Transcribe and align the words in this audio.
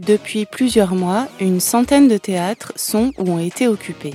Depuis 0.00 0.46
plusieurs 0.46 0.94
mois, 0.94 1.28
une 1.40 1.60
centaine 1.60 2.08
de 2.08 2.16
théâtres 2.16 2.72
sont 2.74 3.12
ou 3.18 3.32
ont 3.32 3.38
été 3.38 3.68
occupés. 3.68 4.14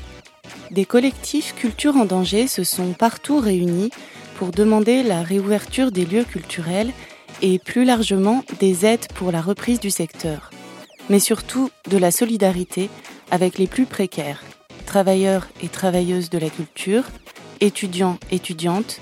Des 0.72 0.84
collectifs 0.84 1.54
Culture 1.54 1.96
en 1.96 2.06
danger 2.06 2.48
se 2.48 2.64
sont 2.64 2.94
partout 2.94 3.40
réunis 3.40 3.92
pour 4.40 4.50
demander 4.50 5.04
la 5.04 5.22
réouverture 5.22 5.92
des 5.92 6.06
lieux 6.06 6.24
culturels 6.24 6.92
et 7.44 7.60
plus 7.60 7.86
largement 7.86 8.44
des 8.60 8.84
aides 8.84 9.06
pour 9.14 9.32
la 9.32 9.42
reprise 9.42 9.80
du 9.80 9.92
secteur, 9.92 10.50
mais 11.12 11.20
surtout 11.20 11.70
de 11.88 11.98
la 11.98 12.10
solidarité 12.10 12.90
avec 13.30 13.60
les 13.60 13.68
plus 13.68 13.86
précaires, 13.86 14.42
travailleurs 14.88 15.48
et 15.62 15.68
travailleuses 15.68 16.32
de 16.32 16.40
la 16.40 16.50
culture, 16.50 17.04
étudiants, 17.62 18.18
étudiantes, 18.32 19.02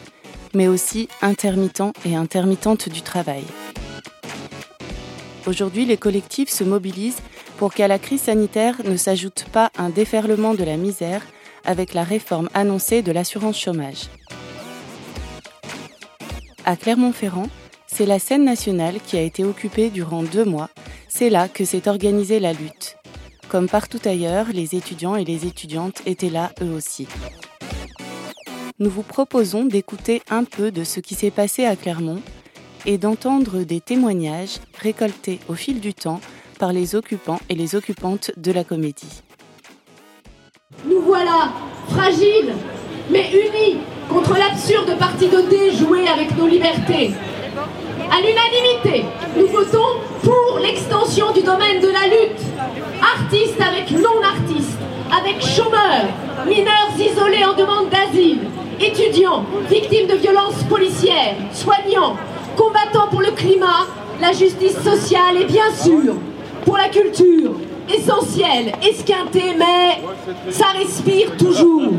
mais 0.54 0.68
aussi 0.68 1.08
intermittents 1.22 1.94
et 2.06 2.18
intermittentes 2.18 2.90
du 2.90 3.02
travail. 3.02 3.46
Aujourd'hui, 5.46 5.86
les 5.86 5.98
collectifs 5.98 6.50
se 6.50 6.64
mobilisent 6.64 7.22
pour 7.58 7.74
qu'à 7.74 7.90
la 7.90 8.00
crise 8.00 8.22
sanitaire 8.24 8.78
ne 8.86 8.96
s'ajoute 8.96 9.46
pas 9.52 9.72
un 9.78 9.90
déferlement 9.90 10.54
de 10.54 10.64
la 10.64 10.78
misère 10.78 11.22
avec 11.66 11.94
la 11.94 12.04
réforme 12.04 12.50
annoncée 12.54 13.02
de 13.02 13.12
l'assurance 13.12 13.60
chômage. 13.60 14.10
À 16.64 16.78
Clermont-Ferrand, 16.78 17.50
c'est 17.88 18.06
la 18.06 18.20
scène 18.20 18.46
nationale 18.46 18.96
qui 19.06 19.18
a 19.18 19.22
été 19.22 19.44
occupée 19.44 19.90
durant 19.90 20.24
deux 20.24 20.46
mois. 20.46 20.70
C'est 21.10 21.30
là 21.30 21.50
que 21.50 21.66
s'est 21.66 21.90
organisée 21.90 22.40
la 22.40 22.54
lutte. 22.54 22.98
Comme 23.50 23.68
partout 23.68 24.00
ailleurs, 24.06 24.48
les 24.54 24.76
étudiants 24.76 25.18
et 25.18 25.26
les 25.26 25.46
étudiantes 25.46 26.02
étaient 26.06 26.30
là 26.30 26.52
eux 26.62 26.72
aussi. 26.72 27.08
Nous 28.80 28.90
vous 28.90 29.04
proposons 29.04 29.66
d'écouter 29.66 30.22
un 30.30 30.46
peu 30.46 30.72
de 30.72 30.84
ce 30.84 31.02
qui 31.02 31.16
s'est 31.16 31.32
passé 31.32 31.66
à 31.66 31.76
Clermont 31.76 32.22
et 32.86 32.98
d'entendre 32.98 33.60
des 33.60 33.82
témoignages 33.82 34.60
récoltés 34.80 35.40
au 35.48 35.54
fil 35.54 35.80
du 35.80 35.94
temps 35.94 36.22
par 36.60 36.74
les 36.74 36.96
occupants 36.96 37.40
et 37.50 37.56
les 37.56 37.76
occupantes 37.76 38.32
de 38.38 38.52
la 38.52 38.64
comédie. 38.64 39.22
Nous 40.86 41.02
voilà, 41.02 41.54
fragiles, 41.90 42.54
mais 43.10 43.30
unis 43.32 43.78
contre 44.10 44.38
l'absurde 44.38 44.98
partie 44.98 45.28
de 45.28 45.42
dé 45.42 45.72
jouée 45.76 46.08
avec 46.08 46.36
nos 46.38 46.48
libertés. 46.48 47.12
À 48.12 48.18
l'unanimité, 48.22 49.06
nous 49.38 49.48
votons 49.48 50.00
pour 50.22 50.60
l'extension 50.60 51.32
du 51.32 51.42
domaine 51.42 51.82
de 51.82 51.88
la 51.88 52.08
lutte. 52.08 52.42
Artistes 53.02 53.62
avec 53.62 53.92
non-artistes, 53.92 54.78
avec 55.12 55.42
chômeurs, 55.42 56.08
mineurs 56.46 56.92
isolés 56.98 57.46
en 57.46 57.54
demande 57.54 57.90
d'asile, 57.90 58.42
étudiants, 58.80 59.46
victimes 59.70 60.08
de 60.08 60.16
violences 60.16 60.64
policières, 60.70 61.36
soignants, 61.54 62.18
combattants 62.74 63.08
pour 63.10 63.22
le 63.22 63.32
climat, 63.32 63.88
la 64.22 64.32
justice 64.32 64.78
sociale 64.84 65.38
et 65.42 65.46
bien 65.46 65.74
sûr 65.74 66.16
pour 66.66 66.78
la 66.78 66.90
culture. 66.90 67.56
Essentielle, 67.94 68.72
esquintée, 68.82 69.56
mais 69.58 70.00
ça 70.50 70.68
respire 70.68 71.36
toujours. 71.38 71.92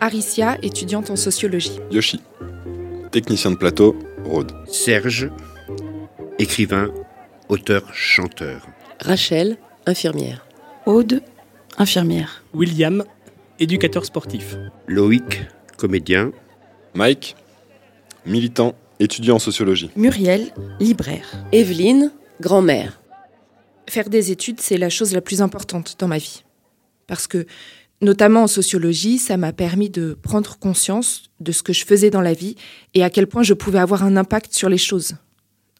Aricia, 0.00 0.56
étudiante 0.62 1.10
en 1.10 1.16
sociologie. 1.16 1.78
Yoshi, 1.90 2.22
technicien 3.10 3.50
de 3.50 3.56
plateau, 3.56 3.94
Rhodes. 4.24 4.52
Serge, 4.66 5.30
écrivain, 6.38 6.88
auteur, 7.48 7.92
chanteur. 7.94 8.66
Rachel, 9.00 9.56
infirmière. 9.86 10.46
Aude, 10.86 11.22
infirmière. 11.78 12.44
William, 12.54 13.04
éducateur 13.58 14.04
sportif. 14.04 14.56
Loïc, 14.86 15.42
comédien. 15.76 16.32
Mike, 16.94 17.36
militant, 18.26 18.74
étudiant 19.00 19.36
en 19.36 19.38
sociologie. 19.38 19.90
Muriel, 19.96 20.52
libraire. 20.80 21.26
Evelyne, 21.52 22.12
grand-mère. 22.40 23.00
Faire 23.88 24.08
des 24.08 24.30
études, 24.30 24.60
c'est 24.60 24.78
la 24.78 24.90
chose 24.90 25.12
la 25.12 25.20
plus 25.20 25.42
importante 25.42 25.96
dans 25.98 26.08
ma 26.08 26.18
vie. 26.18 26.44
Parce 27.06 27.26
que, 27.26 27.46
notamment 28.00 28.44
en 28.44 28.46
sociologie, 28.46 29.18
ça 29.18 29.36
m'a 29.36 29.52
permis 29.52 29.90
de 29.90 30.14
prendre 30.14 30.58
conscience 30.58 31.24
de 31.40 31.52
ce 31.52 31.62
que 31.62 31.72
je 31.72 31.84
faisais 31.84 32.10
dans 32.10 32.20
la 32.20 32.32
vie 32.32 32.56
et 32.94 33.02
à 33.02 33.10
quel 33.10 33.26
point 33.26 33.42
je 33.42 33.54
pouvais 33.54 33.78
avoir 33.78 34.04
un 34.04 34.16
impact 34.16 34.54
sur 34.54 34.68
les 34.68 34.78
choses. 34.78 35.16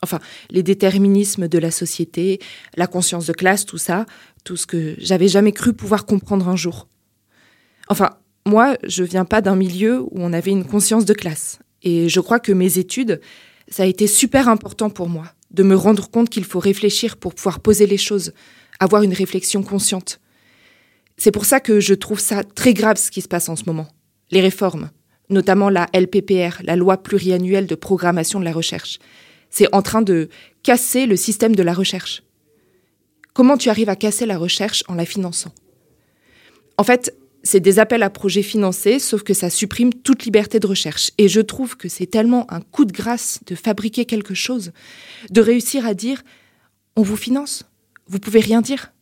Enfin, 0.02 0.18
les 0.50 0.62
déterminismes 0.62 1.48
de 1.48 1.58
la 1.58 1.70
société, 1.70 2.40
la 2.76 2.86
conscience 2.86 3.26
de 3.26 3.32
classe, 3.32 3.64
tout 3.64 3.78
ça, 3.78 4.04
tout 4.44 4.56
ce 4.56 4.66
que 4.66 4.94
j'avais 4.98 5.28
jamais 5.28 5.52
cru 5.52 5.72
pouvoir 5.72 6.06
comprendre 6.06 6.48
un 6.48 6.56
jour. 6.56 6.88
Enfin, 7.88 8.10
moi, 8.46 8.76
je 8.82 9.04
viens 9.04 9.24
pas 9.24 9.40
d'un 9.40 9.56
milieu 9.56 10.00
où 10.00 10.14
on 10.14 10.32
avait 10.32 10.50
une 10.50 10.64
conscience 10.64 11.04
de 11.04 11.14
classe. 11.14 11.60
Et 11.82 12.08
je 12.08 12.20
crois 12.20 12.40
que 12.40 12.52
mes 12.52 12.78
études, 12.78 13.20
ça 13.68 13.84
a 13.84 13.86
été 13.86 14.06
super 14.06 14.48
important 14.48 14.90
pour 14.90 15.08
moi, 15.08 15.26
de 15.50 15.62
me 15.62 15.76
rendre 15.76 16.10
compte 16.10 16.30
qu'il 16.30 16.44
faut 16.44 16.58
réfléchir 16.58 17.16
pour 17.16 17.34
pouvoir 17.34 17.60
poser 17.60 17.86
les 17.86 17.96
choses, 17.96 18.32
avoir 18.80 19.02
une 19.02 19.12
réflexion 19.12 19.62
consciente. 19.62 20.20
C'est 21.16 21.30
pour 21.30 21.44
ça 21.44 21.60
que 21.60 21.78
je 21.78 21.94
trouve 21.94 22.20
ça 22.20 22.42
très 22.42 22.74
grave 22.74 22.96
ce 22.96 23.10
qui 23.10 23.20
se 23.20 23.28
passe 23.28 23.48
en 23.48 23.56
ce 23.56 23.64
moment. 23.66 23.88
Les 24.30 24.40
réformes, 24.40 24.90
notamment 25.28 25.68
la 25.68 25.88
LPPR, 25.92 26.62
la 26.64 26.76
loi 26.76 27.02
pluriannuelle 27.02 27.66
de 27.66 27.74
programmation 27.74 28.40
de 28.40 28.44
la 28.44 28.52
recherche. 28.52 28.98
C'est 29.52 29.72
en 29.72 29.82
train 29.82 30.02
de 30.02 30.30
casser 30.64 31.06
le 31.06 31.14
système 31.14 31.54
de 31.54 31.62
la 31.62 31.74
recherche. 31.74 32.24
Comment 33.34 33.58
tu 33.58 33.68
arrives 33.68 33.90
à 33.90 33.96
casser 33.96 34.26
la 34.26 34.38
recherche 34.38 34.82
en 34.88 34.94
la 34.94 35.04
finançant? 35.04 35.52
En 36.78 36.84
fait, 36.84 37.14
c'est 37.42 37.60
des 37.60 37.78
appels 37.78 38.02
à 38.02 38.08
projets 38.08 38.42
financés, 38.42 38.98
sauf 38.98 39.22
que 39.22 39.34
ça 39.34 39.50
supprime 39.50 39.92
toute 39.92 40.24
liberté 40.24 40.58
de 40.58 40.66
recherche. 40.66 41.10
Et 41.18 41.28
je 41.28 41.40
trouve 41.40 41.76
que 41.76 41.88
c'est 41.88 42.06
tellement 42.06 42.50
un 42.50 42.62
coup 42.62 42.86
de 42.86 42.92
grâce 42.92 43.40
de 43.46 43.54
fabriquer 43.54 44.06
quelque 44.06 44.34
chose, 44.34 44.72
de 45.30 45.40
réussir 45.42 45.86
à 45.86 45.92
dire 45.92 46.22
on 46.96 47.02
vous 47.02 47.16
finance, 47.16 47.64
vous 48.06 48.18
pouvez 48.18 48.40
rien 48.40 48.62
dire. 48.62 48.92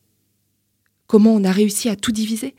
Comment 1.06 1.34
on 1.34 1.44
a 1.44 1.52
réussi 1.52 1.88
à 1.88 1.96
tout 1.96 2.12
diviser? 2.12 2.54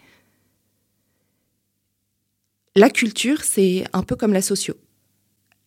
La 2.76 2.90
culture, 2.90 3.44
c'est 3.44 3.84
un 3.92 4.04
peu 4.04 4.16
comme 4.16 4.34
la 4.34 4.42
socio. 4.42 4.76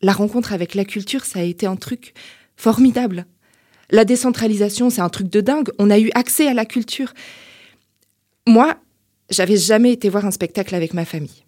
La 0.03 0.13
rencontre 0.13 0.53
avec 0.53 0.75
la 0.75 0.85
culture, 0.85 1.25
ça 1.25 1.41
a 1.41 1.43
été 1.43 1.67
un 1.67 1.77
truc 1.77 2.15
formidable. 2.57 3.27
La 3.91 4.05
décentralisation, 4.05 4.91
c'est 4.91 5.01
un 5.01 5.09
truc 5.09 5.29
de 5.29 5.41
dingue. 5.41 5.71
On 5.79 5.91
a 5.91 5.99
eu 5.99 6.11
accès 6.15 6.47
à 6.47 6.55
la 6.55 6.65
culture. 6.65 7.13
Moi, 8.47 8.77
j'avais 9.31 9.57
jamais 9.57 9.93
été 9.93 10.09
voir 10.09 10.25
un 10.27 10.31
spectacle 10.31 10.75
avec 10.75 10.95
ma 10.95 11.05
famille. 11.05 11.45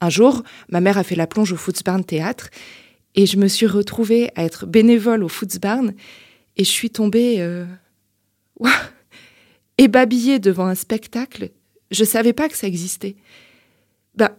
Un 0.00 0.10
jour, 0.10 0.42
ma 0.68 0.80
mère 0.80 0.98
a 0.98 1.04
fait 1.04 1.14
la 1.14 1.26
plonge 1.26 1.52
au 1.52 1.56
Footsbarn 1.56 2.04
Théâtre 2.04 2.50
et 3.14 3.24
je 3.24 3.38
me 3.38 3.48
suis 3.48 3.66
retrouvée 3.66 4.30
à 4.34 4.44
être 4.44 4.66
bénévole 4.66 5.24
au 5.24 5.28
Footsbarn 5.28 5.94
et 6.56 6.64
je 6.64 6.70
suis 6.70 6.90
tombée 6.90 7.36
euh, 7.38 7.64
ébabillée 9.78 10.38
devant 10.38 10.66
un 10.66 10.74
spectacle. 10.74 11.50
Je 11.90 12.04
savais 12.04 12.32
pas 12.32 12.48
que 12.48 12.56
ça 12.56 12.66
existait. 12.66 13.16
Ben, 14.14 14.30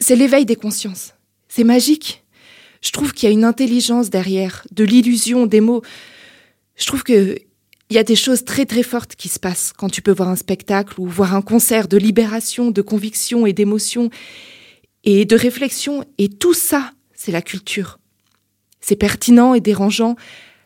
c'est 0.00 0.16
l'éveil 0.16 0.44
des 0.44 0.56
consciences. 0.56 1.14
C'est 1.48 1.64
magique. 1.64 2.23
Je 2.84 2.90
trouve 2.90 3.12
qu'il 3.14 3.28
y 3.28 3.32
a 3.32 3.32
une 3.32 3.44
intelligence 3.44 4.10
derrière, 4.10 4.66
de 4.70 4.84
l'illusion, 4.84 5.46
des 5.46 5.62
mots. 5.62 5.82
Je 6.76 6.86
trouve 6.86 7.02
que 7.02 7.36
il 7.90 7.96
y 7.96 7.98
a 7.98 8.04
des 8.04 8.16
choses 8.16 8.44
très 8.44 8.66
très 8.66 8.82
fortes 8.82 9.14
qui 9.14 9.28
se 9.28 9.38
passent 9.38 9.72
quand 9.76 9.88
tu 9.88 10.02
peux 10.02 10.12
voir 10.12 10.28
un 10.28 10.36
spectacle 10.36 10.98
ou 10.98 11.06
voir 11.06 11.34
un 11.34 11.42
concert 11.42 11.86
de 11.86 11.96
libération, 11.96 12.70
de 12.70 12.82
conviction 12.82 13.46
et 13.46 13.52
d'émotion 13.52 14.10
et 15.04 15.24
de 15.24 15.36
réflexion. 15.36 16.04
Et 16.18 16.28
tout 16.28 16.54
ça, 16.54 16.92
c'est 17.14 17.32
la 17.32 17.42
culture. 17.42 17.98
C'est 18.80 18.96
pertinent 18.96 19.54
et 19.54 19.60
dérangeant. 19.60 20.16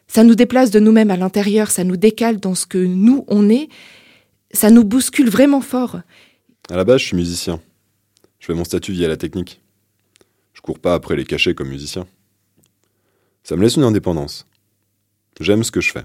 Ça 0.06 0.24
nous 0.24 0.34
déplace 0.34 0.70
de 0.70 0.80
nous-mêmes 0.80 1.10
à 1.10 1.16
l'intérieur, 1.16 1.70
ça 1.70 1.84
nous 1.84 1.96
décale 1.96 2.38
dans 2.38 2.54
ce 2.54 2.66
que 2.66 2.78
nous, 2.78 3.24
on 3.28 3.48
est. 3.50 3.68
Ça 4.52 4.70
nous 4.70 4.84
bouscule 4.84 5.28
vraiment 5.28 5.60
fort. 5.60 6.00
À 6.70 6.76
la 6.76 6.84
base, 6.84 7.00
je 7.00 7.06
suis 7.06 7.16
musicien. 7.16 7.60
Je 8.38 8.46
fais 8.46 8.54
mon 8.54 8.64
statut 8.64 8.92
via 8.92 9.06
la 9.06 9.16
technique. 9.16 9.60
Je 10.58 10.62
cours 10.62 10.80
pas 10.80 10.94
après 10.94 11.14
les 11.14 11.24
cachets 11.24 11.54
comme 11.54 11.68
musicien. 11.68 12.04
Ça 13.44 13.54
me 13.54 13.62
laisse 13.62 13.76
une 13.76 13.84
indépendance. 13.84 14.44
J'aime 15.38 15.62
ce 15.62 15.70
que 15.70 15.80
je 15.80 15.92
fais. 15.92 16.04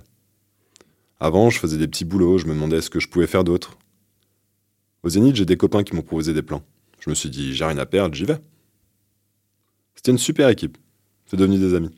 Avant, 1.20 1.50
je 1.50 1.58
faisais 1.58 1.80
des 1.80 1.88
petits 1.88 2.06
boulots, 2.06 2.38
je 2.38 2.46
me 2.46 2.54
demandais 2.54 2.80
ce 2.80 2.92
que 2.92 3.00
je 3.00 3.08
pouvais 3.08 3.26
faire 3.26 3.44
d'autre. 3.44 3.80
Au 5.02 5.10
Zénith, 5.10 5.36
j'ai 5.36 5.48
des 5.48 5.58
copains 5.58 5.84
qui 5.84 5.96
m'ont 5.96 6.04
proposé 6.04 6.36
des 6.36 6.44
plans. 6.44 6.64
Je 7.00 7.10
me 7.10 7.16
suis 7.16 7.32
dit, 7.32 7.56
j'ai 7.56 7.66
rien 7.66 7.80
à 7.80 7.88
perdre, 7.88 8.14
j'y 8.14 8.26
vais. 8.26 8.38
C'était 9.96 10.12
une 10.12 10.20
super 10.20 10.48
équipe. 10.50 10.78
C'est 11.26 11.36
devenu 11.36 11.58
des 11.58 11.74
amis. 11.74 11.90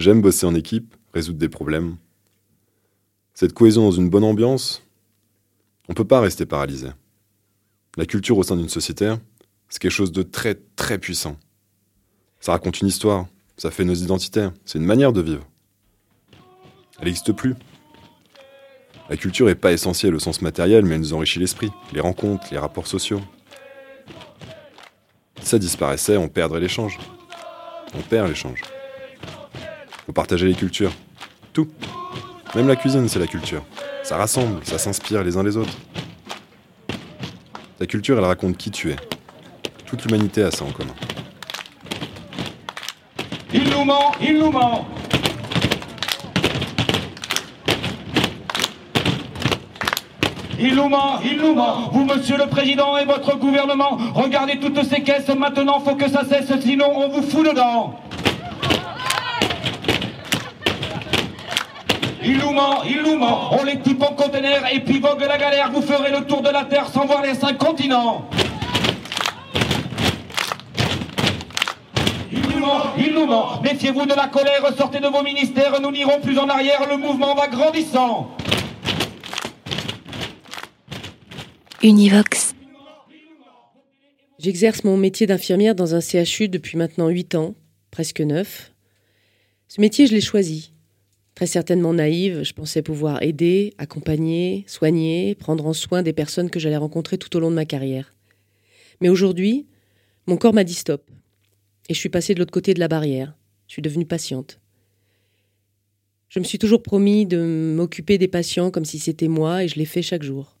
J'aime 0.00 0.20
bosser 0.20 0.46
en 0.46 0.54
équipe, 0.56 0.96
résoudre 1.12 1.38
des 1.38 1.48
problèmes. 1.48 1.96
Cette 3.34 3.52
cohésion 3.52 3.84
dans 3.84 3.92
une 3.92 4.10
bonne 4.10 4.24
ambiance, 4.24 4.82
on 5.88 5.92
ne 5.92 5.96
peut 5.96 6.04
pas 6.04 6.20
rester 6.20 6.44
paralysé. 6.44 6.88
La 7.96 8.04
culture 8.04 8.36
au 8.36 8.42
sein 8.42 8.56
d'une 8.56 8.68
société, 8.68 9.14
c'est 9.68 9.80
quelque 9.80 9.90
chose 9.90 10.12
de 10.12 10.22
très 10.22 10.54
très 10.76 10.98
puissant. 10.98 11.36
Ça 12.40 12.52
raconte 12.52 12.80
une 12.80 12.88
histoire, 12.88 13.26
ça 13.56 13.70
fait 13.70 13.84
nos 13.84 13.94
identités, 13.94 14.48
c'est 14.64 14.78
une 14.78 14.84
manière 14.84 15.12
de 15.12 15.20
vivre. 15.20 15.46
Elle 16.98 17.06
n'existe 17.06 17.32
plus. 17.32 17.54
La 19.10 19.16
culture 19.16 19.46
n'est 19.46 19.54
pas 19.54 19.72
essentielle 19.72 20.14
au 20.14 20.18
sens 20.18 20.40
matériel, 20.40 20.84
mais 20.84 20.94
elle 20.94 21.00
nous 21.00 21.12
enrichit 21.12 21.38
l'esprit, 21.38 21.70
les 21.92 22.00
rencontres, 22.00 22.46
les 22.50 22.58
rapports 22.58 22.86
sociaux. 22.86 23.20
Si 25.40 25.46
ça 25.46 25.58
disparaissait, 25.58 26.16
on 26.16 26.28
perdrait 26.28 26.60
l'échange. 26.60 26.98
On 27.94 28.00
perd 28.00 28.28
l'échange. 28.28 28.62
Faut 30.06 30.12
partager 30.12 30.46
les 30.46 30.54
cultures. 30.54 30.92
Tout. 31.52 31.68
Même 32.54 32.68
la 32.68 32.76
cuisine, 32.76 33.08
c'est 33.08 33.18
la 33.18 33.26
culture. 33.26 33.64
Ça 34.02 34.16
rassemble, 34.16 34.64
ça 34.64 34.78
s'inspire 34.78 35.22
les 35.22 35.36
uns 35.36 35.42
les 35.42 35.56
autres. 35.56 35.76
Ta 37.78 37.86
culture, 37.86 38.16
elle 38.16 38.24
raconte 38.24 38.56
qui 38.56 38.70
tu 38.70 38.90
es. 38.90 38.96
Toute 39.96 40.10
l'humanité 40.10 40.42
a 40.42 40.50
ça 40.50 40.64
en 40.64 40.72
commun. 40.72 40.92
Il 43.52 43.70
nous 43.70 43.84
ment, 43.84 44.10
il 44.20 44.38
nous 44.40 44.50
ment. 44.50 44.86
Il 50.58 50.74
nous 50.74 50.88
ment, 50.88 51.20
il 51.24 51.36
nous 51.36 51.54
ment. 51.54 51.90
Vous, 51.92 52.04
monsieur 52.04 52.36
le 52.36 52.46
président 52.46 52.98
et 52.98 53.04
votre 53.04 53.38
gouvernement, 53.38 53.96
regardez 54.14 54.58
toutes 54.58 54.82
ces 54.82 55.00
caisses 55.02 55.28
maintenant, 55.28 55.78
faut 55.78 55.94
que 55.94 56.10
ça 56.10 56.24
cesse, 56.24 56.50
sinon 56.60 56.90
on 56.96 57.08
vous 57.10 57.22
fout 57.22 57.46
dedans. 57.46 57.94
Il 62.20 62.38
nous 62.38 62.50
ment, 62.50 62.82
il 62.84 63.00
nous 63.00 63.16
ment. 63.16 63.50
On 63.52 63.62
les 63.62 63.78
type 63.78 64.02
en 64.02 64.14
conteneur 64.14 64.64
et 64.72 64.80
puis 64.80 64.98
vogue 64.98 65.20
la 65.20 65.38
galère. 65.38 65.70
Vous 65.70 65.82
ferez 65.82 66.10
le 66.10 66.24
tour 66.24 66.42
de 66.42 66.50
la 66.50 66.64
terre 66.64 66.88
sans 66.88 67.06
voir 67.06 67.22
les 67.22 67.34
cinq 67.34 67.58
continents. 67.58 68.28
Il 72.36 72.40
nous 72.40 72.60
ment, 72.74 72.96
il 72.98 73.14
nous 73.14 73.26
ment. 73.26 73.60
Méfiez-vous 73.62 74.06
de 74.06 74.14
la 74.14 74.28
colère, 74.28 74.62
sortez 74.76 75.00
de 75.00 75.06
vos 75.06 75.22
ministères, 75.22 75.80
nous 75.80 75.90
n'irons 75.90 76.20
plus 76.20 76.38
en 76.38 76.48
arrière, 76.48 76.88
le 76.88 76.96
mouvement 76.96 77.34
va 77.34 77.48
grandissant. 77.48 78.30
Univox. 81.82 82.54
J'exerce 84.38 84.84
mon 84.84 84.96
métier 84.96 85.26
d'infirmière 85.26 85.74
dans 85.74 85.94
un 85.94 86.00
CHU 86.00 86.48
depuis 86.48 86.76
maintenant 86.76 87.08
8 87.08 87.34
ans, 87.34 87.54
presque 87.90 88.20
9. 88.20 88.72
Ce 89.68 89.80
métier, 89.80 90.06
je 90.06 90.12
l'ai 90.12 90.20
choisi. 90.20 90.72
Très 91.34 91.46
certainement 91.46 91.94
naïve, 91.94 92.42
je 92.42 92.52
pensais 92.52 92.82
pouvoir 92.82 93.22
aider, 93.22 93.74
accompagner, 93.78 94.64
soigner, 94.68 95.34
prendre 95.34 95.66
en 95.66 95.72
soin 95.72 96.02
des 96.02 96.12
personnes 96.12 96.50
que 96.50 96.60
j'allais 96.60 96.76
rencontrer 96.76 97.18
tout 97.18 97.34
au 97.36 97.40
long 97.40 97.50
de 97.50 97.56
ma 97.56 97.64
carrière. 97.64 98.14
Mais 99.00 99.08
aujourd'hui, 99.08 99.66
mon 100.26 100.36
corps 100.36 100.54
m'a 100.54 100.64
dit 100.64 100.74
stop. 100.74 101.10
Et 101.88 101.94
je 101.94 101.98
suis 101.98 102.08
passée 102.08 102.34
de 102.34 102.38
l'autre 102.38 102.52
côté 102.52 102.74
de 102.74 102.80
la 102.80 102.88
barrière. 102.88 103.34
Je 103.66 103.74
suis 103.74 103.82
devenue 103.82 104.06
patiente. 104.06 104.60
Je 106.28 106.40
me 106.40 106.44
suis 106.44 106.58
toujours 106.58 106.82
promis 106.82 107.26
de 107.26 107.74
m'occuper 107.76 108.18
des 108.18 108.28
patients 108.28 108.70
comme 108.70 108.84
si 108.84 108.98
c'était 108.98 109.28
moi 109.28 109.64
et 109.64 109.68
je 109.68 109.76
l'ai 109.76 109.84
fait 109.84 110.02
chaque 110.02 110.22
jour. 110.22 110.56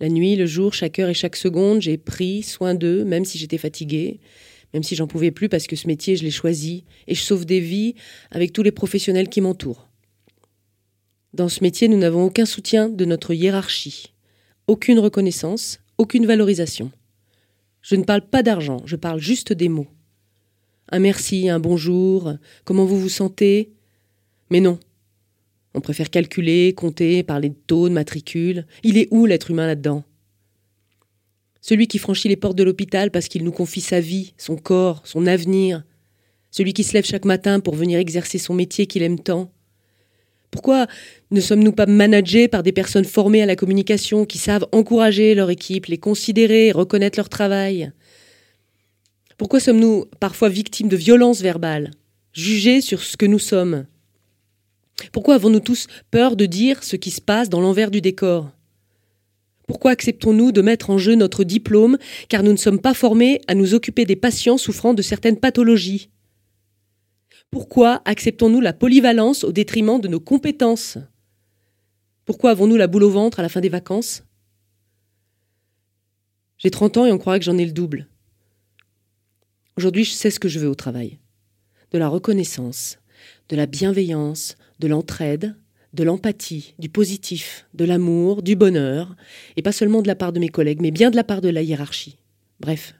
La 0.00 0.08
nuit, 0.08 0.36
le 0.36 0.46
jour, 0.46 0.72
chaque 0.72 0.98
heure 0.98 1.10
et 1.10 1.14
chaque 1.14 1.36
seconde, 1.36 1.82
j'ai 1.82 1.98
pris 1.98 2.42
soin 2.42 2.74
d'eux, 2.74 3.04
même 3.04 3.24
si 3.24 3.38
j'étais 3.38 3.58
fatiguée, 3.58 4.20
même 4.72 4.82
si 4.82 4.96
j'en 4.96 5.06
pouvais 5.06 5.30
plus 5.30 5.48
parce 5.48 5.66
que 5.66 5.76
ce 5.76 5.86
métier, 5.86 6.16
je 6.16 6.24
l'ai 6.24 6.30
choisi, 6.30 6.84
et 7.06 7.14
je 7.14 7.22
sauve 7.22 7.44
des 7.44 7.60
vies 7.60 7.94
avec 8.30 8.52
tous 8.52 8.62
les 8.62 8.72
professionnels 8.72 9.28
qui 9.28 9.40
m'entourent. 9.40 9.88
Dans 11.34 11.48
ce 11.48 11.62
métier, 11.62 11.86
nous 11.88 11.98
n'avons 11.98 12.24
aucun 12.24 12.46
soutien 12.46 12.88
de 12.88 13.04
notre 13.04 13.34
hiérarchie, 13.34 14.12
aucune 14.66 14.98
reconnaissance, 14.98 15.80
aucune 15.98 16.26
valorisation. 16.26 16.90
Je 17.82 17.94
ne 17.94 18.04
parle 18.04 18.28
pas 18.28 18.42
d'argent, 18.42 18.82
je 18.84 18.96
parle 18.96 19.20
juste 19.20 19.52
des 19.52 19.68
mots. 19.68 19.88
Un 20.92 20.98
merci, 20.98 21.48
un 21.48 21.60
bonjour, 21.60 22.32
comment 22.64 22.84
vous 22.84 22.98
vous 22.98 23.08
sentez? 23.08 23.70
Mais 24.50 24.58
non, 24.58 24.80
on 25.72 25.80
préfère 25.80 26.10
calculer, 26.10 26.74
compter, 26.74 27.22
parler 27.22 27.50
de 27.50 27.58
taux, 27.68 27.88
de 27.88 27.94
matricule. 27.94 28.66
Il 28.82 28.98
est 28.98 29.06
où 29.12 29.24
l'être 29.24 29.52
humain 29.52 29.68
là-dedans? 29.68 30.02
Celui 31.60 31.86
qui 31.86 31.98
franchit 31.98 32.28
les 32.28 32.34
portes 32.34 32.58
de 32.58 32.64
l'hôpital 32.64 33.12
parce 33.12 33.28
qu'il 33.28 33.44
nous 33.44 33.52
confie 33.52 33.80
sa 33.80 34.00
vie, 34.00 34.34
son 34.36 34.56
corps, 34.56 35.02
son 35.04 35.28
avenir. 35.28 35.84
Celui 36.50 36.72
qui 36.72 36.82
se 36.82 36.94
lève 36.94 37.04
chaque 37.04 37.24
matin 37.24 37.60
pour 37.60 37.76
venir 37.76 38.00
exercer 38.00 38.38
son 38.38 38.54
métier 38.54 38.88
qu'il 38.88 39.04
aime 39.04 39.20
tant. 39.20 39.52
Pourquoi 40.50 40.88
ne 41.30 41.40
sommes-nous 41.40 41.70
pas 41.70 41.86
managés 41.86 42.48
par 42.48 42.64
des 42.64 42.72
personnes 42.72 43.04
formées 43.04 43.42
à 43.42 43.46
la 43.46 43.54
communication 43.54 44.24
qui 44.24 44.38
savent 44.38 44.66
encourager 44.72 45.36
leur 45.36 45.50
équipe, 45.50 45.86
les 45.86 45.98
considérer, 45.98 46.72
reconnaître 46.72 47.16
leur 47.20 47.28
travail? 47.28 47.92
Pourquoi 49.40 49.58
sommes-nous 49.58 50.04
parfois 50.20 50.50
victimes 50.50 50.90
de 50.90 50.98
violences 50.98 51.40
verbales, 51.40 51.92
jugés 52.34 52.82
sur 52.82 53.00
ce 53.00 53.16
que 53.16 53.24
nous 53.24 53.38
sommes 53.38 53.86
pourquoi 55.14 55.36
avons-nous 55.36 55.60
tous 55.60 55.86
peur 56.10 56.36
de 56.36 56.44
dire 56.44 56.84
ce 56.84 56.94
qui 56.94 57.10
se 57.10 57.22
passe 57.22 57.48
dans 57.48 57.62
l'envers 57.62 57.90
du 57.90 58.02
décor 58.02 58.50
Pourquoi 59.66 59.92
acceptons-nous 59.92 60.52
de 60.52 60.60
mettre 60.60 60.90
en 60.90 60.98
jeu 60.98 61.14
notre 61.14 61.42
diplôme 61.42 61.96
car 62.28 62.42
nous 62.42 62.52
ne 62.52 62.58
sommes 62.58 62.82
pas 62.82 62.92
formés 62.92 63.40
à 63.48 63.54
nous 63.54 63.72
occuper 63.72 64.04
des 64.04 64.14
patients 64.14 64.58
souffrant 64.58 64.92
de 64.92 65.00
certaines 65.00 65.40
pathologies 65.40 66.10
Pourquoi 67.50 68.02
acceptons-nous 68.04 68.60
la 68.60 68.74
polyvalence 68.74 69.42
au 69.42 69.52
détriment 69.52 70.02
de 70.02 70.08
nos 70.08 70.20
compétences 70.20 70.98
Pourquoi 72.26 72.50
avons-nous 72.50 72.76
la 72.76 72.88
boule 72.88 73.04
au 73.04 73.10
ventre 73.10 73.40
à 73.40 73.42
la 73.42 73.48
fin 73.48 73.62
des 73.62 73.70
vacances 73.70 74.22
J'ai 76.58 76.70
30 76.70 76.98
ans 76.98 77.06
et 77.06 77.12
on 77.12 77.16
croirait 77.16 77.38
que 77.38 77.46
j'en 77.46 77.56
ai 77.56 77.64
le 77.64 77.72
double. 77.72 78.09
Aujourd'hui, 79.76 80.04
je 80.04 80.12
sais 80.12 80.30
ce 80.30 80.40
que 80.40 80.48
je 80.48 80.58
veux 80.58 80.68
au 80.68 80.74
travail. 80.74 81.18
De 81.92 81.98
la 81.98 82.08
reconnaissance, 82.08 82.98
de 83.48 83.56
la 83.56 83.66
bienveillance, 83.66 84.56
de 84.78 84.88
l'entraide, 84.88 85.56
de 85.92 86.04
l'empathie, 86.04 86.74
du 86.78 86.88
positif, 86.88 87.66
de 87.74 87.84
l'amour, 87.84 88.42
du 88.42 88.56
bonheur, 88.56 89.16
et 89.56 89.62
pas 89.62 89.72
seulement 89.72 90.02
de 90.02 90.06
la 90.06 90.14
part 90.14 90.32
de 90.32 90.40
mes 90.40 90.48
collègues, 90.48 90.80
mais 90.80 90.90
bien 90.90 91.10
de 91.10 91.16
la 91.16 91.24
part 91.24 91.40
de 91.40 91.48
la 91.48 91.62
hiérarchie. 91.62 92.18
Bref. 92.60 92.94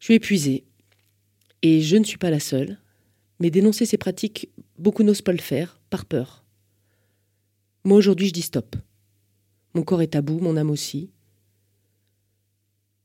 Je 0.00 0.06
suis 0.06 0.14
épuisée. 0.14 0.64
Et 1.62 1.80
je 1.80 1.96
ne 1.96 2.04
suis 2.04 2.18
pas 2.18 2.30
la 2.30 2.40
seule. 2.40 2.78
Mais 3.40 3.50
dénoncer 3.50 3.86
ces 3.86 3.98
pratiques, 3.98 4.50
beaucoup 4.78 5.02
n'osent 5.02 5.22
pas 5.22 5.32
le 5.32 5.38
faire, 5.38 5.80
par 5.90 6.06
peur. 6.06 6.44
Moi 7.84 7.96
aujourd'hui 7.96 8.28
je 8.28 8.32
dis 8.32 8.42
stop. 8.42 8.76
Mon 9.74 9.82
corps 9.82 10.02
est 10.02 10.16
à 10.16 10.22
bout, 10.22 10.40
mon 10.40 10.56
âme 10.56 10.70
aussi. 10.70 11.10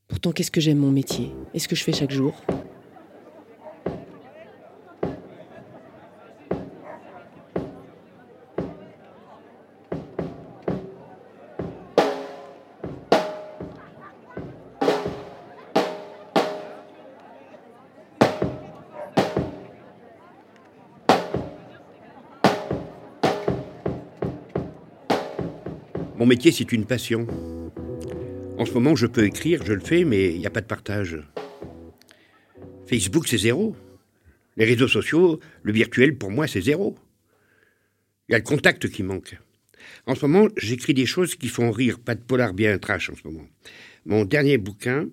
Pourtant 0.08 0.32
qu'est-ce 0.32 0.52
que 0.52 0.62
j'aime 0.62 0.78
mon 0.78 0.92
métier 0.92 1.34
et 1.54 1.60
ce 1.60 1.68
que 1.68 1.76
je 1.76 1.84
fais 1.84 1.94
chaque 1.94 2.12
jour? 2.12 2.34
Mon 26.16 26.28
métier, 26.28 26.54
c'est 26.54 26.72
une 26.72 26.86
passion. 26.86 27.28
En 28.64 28.66
ce 28.66 28.76
moment, 28.76 28.96
je 28.96 29.08
peux 29.08 29.26
écrire, 29.26 29.66
je 29.66 29.74
le 29.74 29.82
fais, 29.82 30.06
mais 30.06 30.34
il 30.34 30.40
n'y 30.40 30.48
a 30.48 30.50
pas 30.50 30.62
de 30.62 30.66
partage. 30.66 31.18
Facebook, 32.88 33.28
c'est 33.28 33.38
zéro. 33.38 33.76
Les 34.56 34.64
réseaux 34.64 34.88
sociaux, 34.88 35.42
le 35.64 35.74
virtuel, 35.74 36.18
pour 36.18 36.32
moi, 36.32 36.48
c'est 36.48 36.62
zéro. 36.62 36.96
Il 38.30 38.32
y 38.32 38.36
a 38.36 38.38
le 38.38 38.44
contact 38.46 38.88
qui 38.88 39.04
manque. 39.04 39.38
En 40.06 40.16
ce 40.16 40.26
moment, 40.26 40.48
j'écris 40.56 40.94
des 40.94 41.06
choses 41.06 41.36
qui 41.36 41.50
font 41.50 41.72
rire, 41.72 42.00
pas 42.00 42.16
de 42.16 42.22
polar 42.22 42.54
bien 42.54 42.78
trash 42.78 43.10
en 43.10 43.16
ce 43.18 43.28
moment. 43.28 43.46
Mon 44.06 44.24
dernier 44.24 44.58
bouquin, 44.58 45.10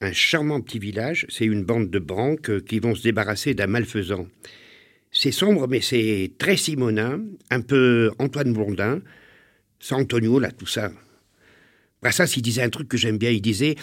Un 0.00 0.12
charmant 0.12 0.60
petit 0.60 0.80
village, 0.80 1.24
c'est 1.28 1.44
une 1.44 1.62
bande 1.62 1.90
de 1.90 2.00
branques 2.00 2.64
qui 2.64 2.80
vont 2.80 2.96
se 2.96 3.04
débarrasser 3.04 3.54
d'un 3.54 3.68
malfaisant. 3.68 4.26
C'est 5.12 5.30
sombre, 5.30 5.68
mais 5.68 5.82
c'est 5.82 6.32
très 6.36 6.56
Simonin, 6.56 7.20
un 7.50 7.60
peu 7.60 8.10
Antoine 8.18 8.52
Blondin, 8.52 9.02
San 9.78 10.00
Antonio, 10.00 10.40
là, 10.40 10.50
tout 10.50 10.66
ça. 10.66 10.90
Brassas, 12.02 12.34
il 12.36 12.42
disait 12.42 12.62
un 12.62 12.70
truc 12.70 12.88
que 12.88 12.96
j'aime 12.96 13.18
bien. 13.18 13.30
Il 13.30 13.42
disait 13.42 13.76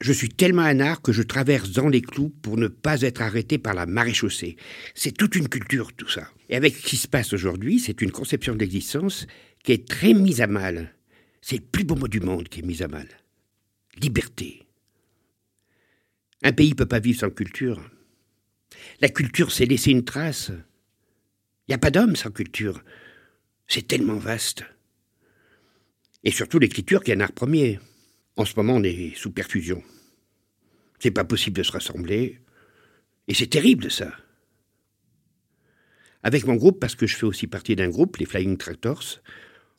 Je 0.00 0.12
suis 0.12 0.28
tellement 0.28 0.62
un 0.62 0.80
art 0.80 1.02
que 1.02 1.12
je 1.12 1.22
traverse 1.22 1.70
dans 1.70 1.88
les 1.88 2.02
clous 2.02 2.30
pour 2.42 2.56
ne 2.56 2.68
pas 2.68 3.02
être 3.02 3.22
arrêté 3.22 3.58
par 3.58 3.74
la 3.74 3.86
maréchaussée. 3.86 4.56
C'est 4.94 5.16
toute 5.16 5.36
une 5.36 5.48
culture, 5.48 5.92
tout 5.92 6.08
ça. 6.08 6.28
Et 6.48 6.56
avec 6.56 6.76
ce 6.76 6.86
qui 6.86 6.96
se 6.96 7.08
passe 7.08 7.32
aujourd'hui, 7.32 7.80
c'est 7.80 8.02
une 8.02 8.12
conception 8.12 8.54
de 8.54 8.60
l'existence 8.60 9.26
qui 9.62 9.72
est 9.72 9.88
très 9.88 10.14
mise 10.14 10.40
à 10.40 10.46
mal. 10.46 10.94
C'est 11.40 11.56
le 11.56 11.64
plus 11.64 11.84
beau 11.84 11.96
mot 11.96 12.08
du 12.08 12.20
monde 12.20 12.48
qui 12.48 12.60
est 12.60 12.66
mise 12.66 12.82
à 12.82 12.88
mal. 12.88 13.08
liberté. 14.00 14.66
Un 16.42 16.52
pays 16.52 16.70
ne 16.70 16.74
peut 16.74 16.86
pas 16.86 16.98
vivre 16.98 17.20
sans 17.20 17.30
culture. 17.30 17.80
La 19.00 19.08
culture, 19.08 19.52
c'est 19.52 19.66
laisser 19.66 19.90
une 19.90 20.04
trace. 20.04 20.50
Il 20.50 21.70
n'y 21.70 21.74
a 21.74 21.78
pas 21.78 21.90
d'homme 21.90 22.16
sans 22.16 22.30
culture. 22.30 22.82
C'est 23.68 23.86
tellement 23.86 24.16
vaste. 24.16 24.64
Et 26.24 26.30
surtout 26.30 26.58
l'écriture 26.58 27.02
qui 27.02 27.10
est 27.10 27.16
un 27.16 27.20
art 27.20 27.32
premier. 27.32 27.80
En 28.36 28.44
ce 28.44 28.54
moment, 28.56 28.76
on 28.76 28.82
est 28.82 29.14
sous 29.16 29.30
perfusion. 29.30 29.82
C'est 30.98 31.10
pas 31.10 31.24
possible 31.24 31.56
de 31.56 31.62
se 31.62 31.72
rassembler. 31.72 32.38
Et 33.28 33.34
c'est 33.34 33.48
terrible 33.48 33.90
ça. 33.90 34.12
Avec 36.22 36.46
mon 36.46 36.54
groupe, 36.54 36.78
parce 36.78 36.94
que 36.94 37.06
je 37.06 37.16
fais 37.16 37.26
aussi 37.26 37.48
partie 37.48 37.74
d'un 37.74 37.88
groupe, 37.88 38.18
les 38.18 38.26
Flying 38.26 38.56
Tractors, 38.56 39.20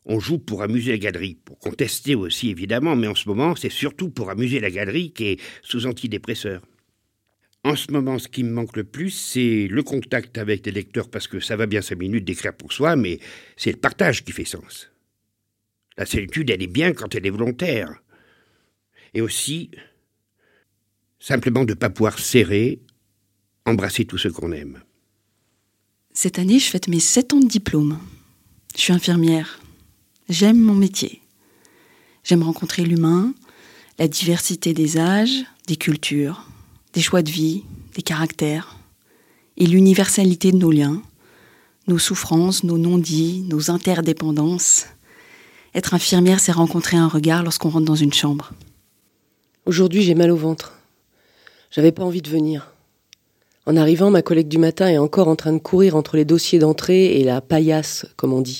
on 0.05 0.19
joue 0.19 0.37
pour 0.37 0.61
amuser 0.61 0.91
la 0.91 0.97
galerie, 0.97 1.35
pour 1.35 1.57
contester 1.59 2.15
aussi 2.15 2.49
évidemment, 2.49 2.97
mais 2.97 3.07
en 3.07 3.15
ce 3.15 3.29
moment, 3.29 3.55
c'est 3.55 3.71
surtout 3.71 4.09
pour 4.09 4.29
amuser 4.29 4.59
la 4.59 4.69
galerie 4.69 5.13
qui 5.13 5.27
est 5.27 5.41
sous 5.61 5.85
antidépresseur. 5.85 6.61
En 7.63 7.77
ce 7.77 7.89
moment, 7.91 8.19
ce 8.19 8.27
qui 8.27 8.43
me 8.43 8.51
manque 8.51 8.75
le 8.75 8.83
plus, 8.83 9.11
c'est 9.11 9.67
le 9.69 9.83
contact 9.83 10.37
avec 10.37 10.65
les 10.65 10.73
lecteurs, 10.73 11.09
parce 11.09 11.29
que 11.29 11.39
ça 11.39 11.55
va 11.55 11.65
bien 11.65 11.81
cinq 11.81 11.99
minutes 11.99 12.25
d'écrire 12.25 12.53
pour 12.53 12.73
soi, 12.73 12.97
mais 12.97 13.19
c'est 13.55 13.71
le 13.71 13.77
partage 13.77 14.25
qui 14.25 14.33
fait 14.33 14.43
sens. 14.43 14.92
La 15.97 16.05
solitude, 16.05 16.49
elle 16.49 16.63
est 16.63 16.67
bien 16.67 16.93
quand 16.93 17.15
elle 17.15 17.25
est 17.25 17.31
volontaire. 17.31 18.01
Et 19.13 19.21
aussi, 19.21 19.71
simplement 21.19 21.65
de 21.65 21.73
ne 21.73 21.77
pas 21.77 21.89
pouvoir 21.89 22.19
serrer, 22.19 22.81
embrasser 23.65 24.05
tous 24.05 24.17
ceux 24.17 24.31
qu'on 24.31 24.51
aime. 24.51 24.81
Cette 26.13 26.39
année, 26.39 26.59
je 26.59 26.69
fête 26.69 26.87
mes 26.87 26.99
sept 26.99 27.33
ans 27.33 27.39
de 27.39 27.47
diplôme. 27.47 27.99
Je 28.75 28.81
suis 28.81 28.93
infirmière. 28.93 29.59
J'aime 30.29 30.59
mon 30.59 30.75
métier. 30.75 31.21
J'aime 32.23 32.43
rencontrer 32.43 32.83
l'humain, 32.83 33.33
la 33.99 34.07
diversité 34.07 34.73
des 34.73 34.97
âges, 34.97 35.43
des 35.67 35.75
cultures, 35.75 36.47
des 36.93 37.01
choix 37.01 37.21
de 37.21 37.31
vie, 37.31 37.63
des 37.95 38.01
caractères, 38.01 38.77
et 39.57 39.65
l'universalité 39.65 40.51
de 40.51 40.57
nos 40.57 40.71
liens, 40.71 41.01
nos 41.87 41.99
souffrances, 41.99 42.63
nos 42.63 42.77
non-dits, 42.77 43.45
nos 43.49 43.69
interdépendances. 43.69 44.87
Être 45.75 45.95
infirmière, 45.95 46.39
c'est 46.39 46.51
rencontrer 46.51 46.97
un 46.97 47.07
regard 47.07 47.41
lorsqu'on 47.41 47.69
rentre 47.69 47.85
dans 47.85 47.95
une 47.95 48.13
chambre. 48.13 48.51
Aujourd'hui, 49.65 50.03
j'ai 50.03 50.13
mal 50.13 50.29
au 50.29 50.35
ventre. 50.35 50.73
J'avais 51.71 51.91
pas 51.91 52.03
envie 52.03 52.21
de 52.21 52.29
venir. 52.29 52.71
En 53.65 53.75
arrivant, 53.75 54.11
ma 54.11 54.21
collègue 54.21 54.49
du 54.49 54.59
matin 54.59 54.87
est 54.87 54.99
encore 54.99 55.27
en 55.27 55.35
train 55.35 55.53
de 55.53 55.57
courir 55.57 55.95
entre 55.95 56.15
les 56.15 56.25
dossiers 56.25 56.59
d'entrée 56.59 57.19
et 57.19 57.23
la 57.23 57.41
paillasse, 57.41 58.05
comme 58.17 58.33
on 58.33 58.41
dit. 58.41 58.59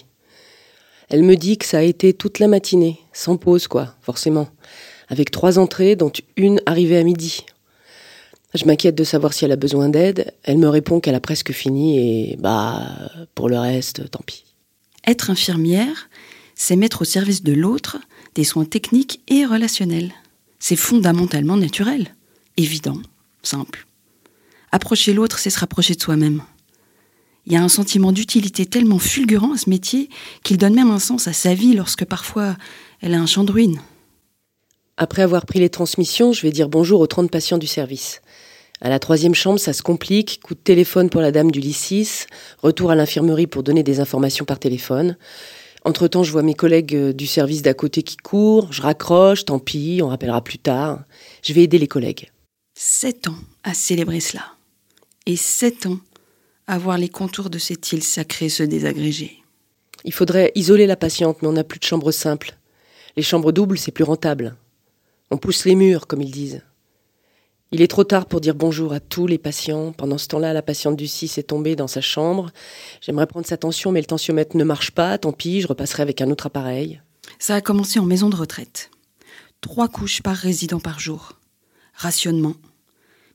Elle 1.10 1.22
me 1.22 1.36
dit 1.36 1.60
que 1.60 1.65
ça 1.65 1.79
a 1.79 1.82
été 1.84 2.13
toute 2.13 2.39
la 2.39 2.48
matinée, 2.48 3.00
sans 3.12 3.38
pause, 3.38 3.67
quoi, 3.67 3.93
forcément. 4.01 4.48
Avec 5.10 5.29
trois 5.29 5.60
entrées, 5.60 5.96
dont 5.96 6.12
une 6.36 6.62
arrivée 6.65 6.98
à 6.98 7.03
midi. 7.03 7.46
Je 8.55 8.65
m'inquiète 8.65 8.96
de 8.96 9.03
savoir 9.03 9.34
si 9.34 9.46
elle 9.46 9.51
a 9.51 9.58
besoin 9.58 9.89
d'aide. 9.89 10.34
Elle 10.43 10.58
me 10.58 10.70
répond 10.70 11.00
qu'elle 11.00 11.15
a 11.15 11.20
presque 11.20 11.51
fini 11.51 12.00
et, 12.00 12.38
bah, 12.38 12.82
pour 13.36 13.50
le 13.50 13.60
reste, 13.60 14.10
tant 14.10 14.22
pis. 14.25 14.46
Être 15.05 15.29
infirmière, 15.29 16.10
c'est 16.55 16.75
mettre 16.75 17.01
au 17.01 17.05
service 17.05 17.43
de 17.43 17.53
l'autre 17.53 17.98
des 18.36 18.43
soins 18.43 18.65
techniques 18.65 19.22
et 19.27 19.45
relationnels. 19.45 20.13
C'est 20.60 20.75
fondamentalement 20.75 21.57
naturel, 21.57 22.15
évident, 22.57 23.01
simple. 23.41 23.86
Approcher 24.72 25.13
l'autre, 25.13 25.39
c'est 25.39 25.50
se 25.50 25.60
rapprocher 25.60 25.93
de 25.93 26.01
soi-même. 26.01 26.41
Il 27.45 27.53
y 27.53 27.57
a 27.57 27.63
un 27.63 27.69
sentiment 27.69 28.12
d'utilité 28.12 28.65
tellement 28.65 29.00
fulgurant 29.00 29.53
à 29.53 29.57
ce 29.57 29.69
métier 29.69 30.10
qu'il 30.43 30.57
donne 30.57 30.75
même 30.75 30.91
un 30.91 31.00
sens 31.00 31.27
à 31.27 31.33
sa 31.33 31.53
vie 31.53 31.74
lorsque 31.74 32.05
parfois 32.05 32.55
elle 33.01 33.13
a 33.13 33.19
un 33.19 33.25
champ 33.25 33.43
de 33.43 33.51
ruines. 33.51 33.81
Après 34.95 35.22
avoir 35.22 35.45
pris 35.45 35.60
les 35.60 35.69
transmissions, 35.69 36.31
je 36.31 36.41
vais 36.41 36.51
dire 36.51 36.69
bonjour 36.69 37.01
aux 37.01 37.07
30 37.07 37.29
patients 37.29 37.57
du 37.57 37.67
service. 37.67 38.22
À 38.79 38.89
la 38.89 39.00
troisième 39.00 39.36
chambre, 39.36 39.60
ça 39.60 39.74
se 39.74 39.81
complique. 39.81 40.39
Coup 40.43 40.55
de 40.55 40.60
téléphone 40.60 41.10
pour 41.10 41.22
la 41.22 41.31
dame 41.31 41.51
du 41.51 41.62
6, 41.62 42.27
retour 42.62 42.91
à 42.91 42.95
l'infirmerie 42.95 43.48
pour 43.48 43.63
donner 43.63 43.81
des 43.83 44.00
informations 44.00 44.45
par 44.45 44.60
téléphone. 44.60 45.17
Entre-temps, 45.86 46.24
je 46.24 46.32
vois 46.32 46.44
mes 46.44 46.54
collègues 46.54 46.96
euh, 46.96 47.13
du 47.13 47.28
service 47.28 47.62
d'à 47.62 47.74
côté 47.74 48.04
qui 48.04 48.16
courent, 48.18 48.72
je 48.72 48.82
raccroche, 48.82 49.46
tant 49.46 49.60
pis, 49.60 50.00
on 50.02 50.08
rappellera 50.08 50.42
plus 50.44 50.60
tard. 50.60 51.04
Je 51.44 51.54
vais 51.54 51.63
aider 51.63 51.78
les 51.78 51.88
collègues. 51.88 52.32
Sept 52.75 53.28
ans 53.28 53.38
à 53.63 53.74
célébrer 53.74 54.20
cela 54.20 54.44
et 55.25 55.36
sept 55.36 55.86
ans 55.86 56.00
à 56.68 56.78
voir 56.78 56.98
les 56.98 57.10
contours 57.10 57.50
de 57.50 57.58
cette 57.58 57.92
île 57.92 58.04
sacrée 58.04 58.50
se 58.50 58.63
désagréger. 58.63 59.44
Il 60.06 60.13
faudrait 60.13 60.52
isoler 60.56 60.88
la 60.88 60.96
patiente, 60.96 61.42
mais 61.42 61.48
on 61.48 61.54
n'a 61.54 61.63
plus 61.63 61.80
de 61.80 61.86
chambre 61.86 62.12
simple. 62.12 62.56
Les 63.16 63.24
chambres 63.24 63.52
doubles, 63.52 63.78
c'est 63.78 63.92
plus 63.92 64.04
rentable. 64.04 64.56
On 65.32 65.38
pousse 65.38 65.66
les 65.66 65.75
murs, 65.75 66.08
comme 66.08 66.22
ils 66.22 66.32
disent. 66.32 66.62
Il 67.74 67.82
est 67.82 67.88
trop 67.88 68.03
tard 68.03 68.27
pour 68.27 68.39
dire 68.39 68.53
bonjour 68.53 68.94
à 68.94 69.00
tous 69.00 69.25
les 69.25 69.39
patients. 69.39 69.94
Pendant 69.94 70.20
ce 70.20 70.27
temps-là, 70.27 70.53
la 70.53 70.62
patiente 70.62 70.96
du 70.96 71.08
6 71.08 71.39
est 71.39 71.50
tombée 71.50 71.75
dans 71.75 71.88
sa 71.88 72.01
chambre. 72.01 72.51
J'aimerais 73.01 73.25
prendre 73.25 73.48
sa 73.48 73.58
tension, 73.58 73.92
mais 73.92 74.00
le 74.00 74.06
tensiomètre 74.06 74.56
ne 74.56 74.63
marche 74.63 74.92
pas. 74.92 75.18
Tant 75.18 75.32
pis, 75.32 75.60
je 75.60 75.68
repasserai 75.68 76.03
avec 76.03 76.22
un 76.22 76.30
autre 76.30 76.46
appareil. 76.46 77.01
Ça 77.39 77.56
a 77.56 77.62
commencé 77.62 77.98
en 77.98 78.06
maison 78.06 78.30
de 78.30 78.36
retraite. 78.36 78.92
Trois 79.60 79.88
couches 79.88 80.22
par 80.22 80.36
résident 80.36 80.80
par 80.80 81.00
jour. 81.00 81.39
Rationnement, 81.96 82.53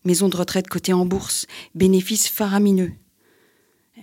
maison 0.04 0.28
de 0.28 0.36
retraite 0.36 0.68
cotée 0.68 0.92
en 0.92 1.04
bourse, 1.04 1.46
bénéfice 1.74 2.28
faramineux. 2.28 2.92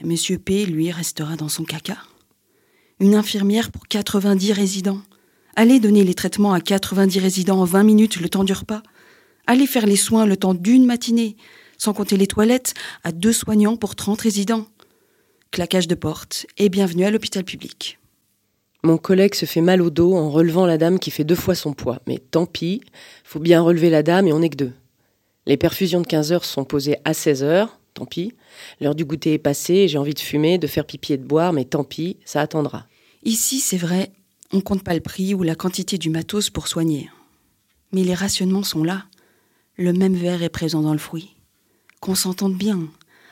Monsieur 0.04 0.38
P, 0.38 0.66
lui, 0.66 0.92
restera 0.92 1.38
dans 1.38 1.48
son 1.48 1.64
caca. 1.64 1.98
Une 3.00 3.16
infirmière 3.16 3.72
pour 3.72 3.88
90 3.88 4.52
résidents. 4.52 5.00
Allez 5.56 5.80
donner 5.80 6.04
les 6.04 6.14
traitements 6.14 6.52
à 6.52 6.60
90 6.60 7.20
résidents 7.20 7.62
en 7.62 7.66
20 7.66 7.84
minutes 7.84 8.20
le 8.20 8.28
temps 8.28 8.44
du 8.44 8.52
repas. 8.52 8.84
Allez 9.48 9.68
faire 9.68 9.86
les 9.86 9.96
soins 9.96 10.26
le 10.26 10.38
temps 10.38 10.56
d'une 10.56 10.86
matinée, 10.86 11.36
sans 11.78 11.94
compter 11.94 12.18
les 12.18 12.26
toilettes, 12.26 12.74
à 13.04 13.12
deux 13.12 13.34
soignants 13.34 13.78
pour 13.78 13.96
30 13.96 14.20
résidents. 14.20 14.66
Claquage 15.52 15.88
de 15.88 15.94
porte 15.94 16.48
et 16.58 16.70
bienvenue 16.70 17.06
à 17.06 17.12
l'hôpital 17.12 17.44
public. 17.44 18.00
Mon 18.82 18.98
collègue 18.98 19.36
se 19.36 19.46
fait 19.46 19.62
mal 19.62 19.84
au 19.84 19.92
dos 19.92 20.16
en 20.16 20.32
relevant 20.32 20.66
la 20.66 20.80
dame 20.80 20.98
qui 20.98 21.12
fait 21.12 21.24
deux 21.24 21.36
fois 21.36 21.54
son 21.54 21.74
poids. 21.74 22.02
Mais 22.08 22.18
tant 22.18 22.48
pis, 22.48 22.82
faut 23.24 23.40
bien 23.40 23.62
relever 23.62 23.92
la 23.92 24.02
dame 24.02 24.28
et 24.28 24.34
on 24.34 24.40
n'est 24.40 24.50
que 24.50 24.58
deux. 24.58 24.74
Les 25.46 25.58
perfusions 25.58 26.02
de 26.02 26.08
15 26.08 26.32
heures 26.32 26.46
sont 26.46 26.66
posées 26.66 26.98
à 27.06 27.14
16 27.14 27.44
heures, 27.44 27.80
tant 27.94 28.06
pis. 28.06 28.34
L'heure 28.82 28.96
du 28.96 29.06
goûter 29.06 29.34
est 29.34 29.40
passée, 29.40 29.88
j'ai 29.88 30.00
envie 30.00 30.16
de 30.16 30.20
fumer, 30.20 30.58
de 30.58 30.66
faire 30.66 30.86
pipi 30.86 31.14
et 31.14 31.18
de 31.18 31.24
boire, 31.24 31.54
mais 31.54 31.66
tant 31.66 31.84
pis, 31.84 32.18
ça 32.26 32.42
attendra. 32.42 32.88
Ici, 33.24 33.60
c'est 33.60 33.78
vrai, 33.78 34.12
on 34.52 34.62
compte 34.62 34.84
pas 34.84 34.96
le 34.96 35.02
prix 35.02 35.36
ou 35.36 35.44
la 35.44 35.56
quantité 35.56 36.00
du 36.00 36.10
matos 36.10 36.50
pour 36.50 36.68
soigner. 36.68 37.12
Mais 37.92 38.04
les 38.04 38.16
rationnements 38.16 38.64
sont 38.64 38.84
là. 38.84 39.06
Le 39.78 39.92
même 39.92 40.16
verre 40.16 40.42
est 40.42 40.50
présent 40.50 40.82
dans 40.82 40.94
le 40.94 41.00
fruit. 41.00 41.36
Qu'on 42.00 42.16
s'entende 42.16 42.56
bien. 42.56 42.80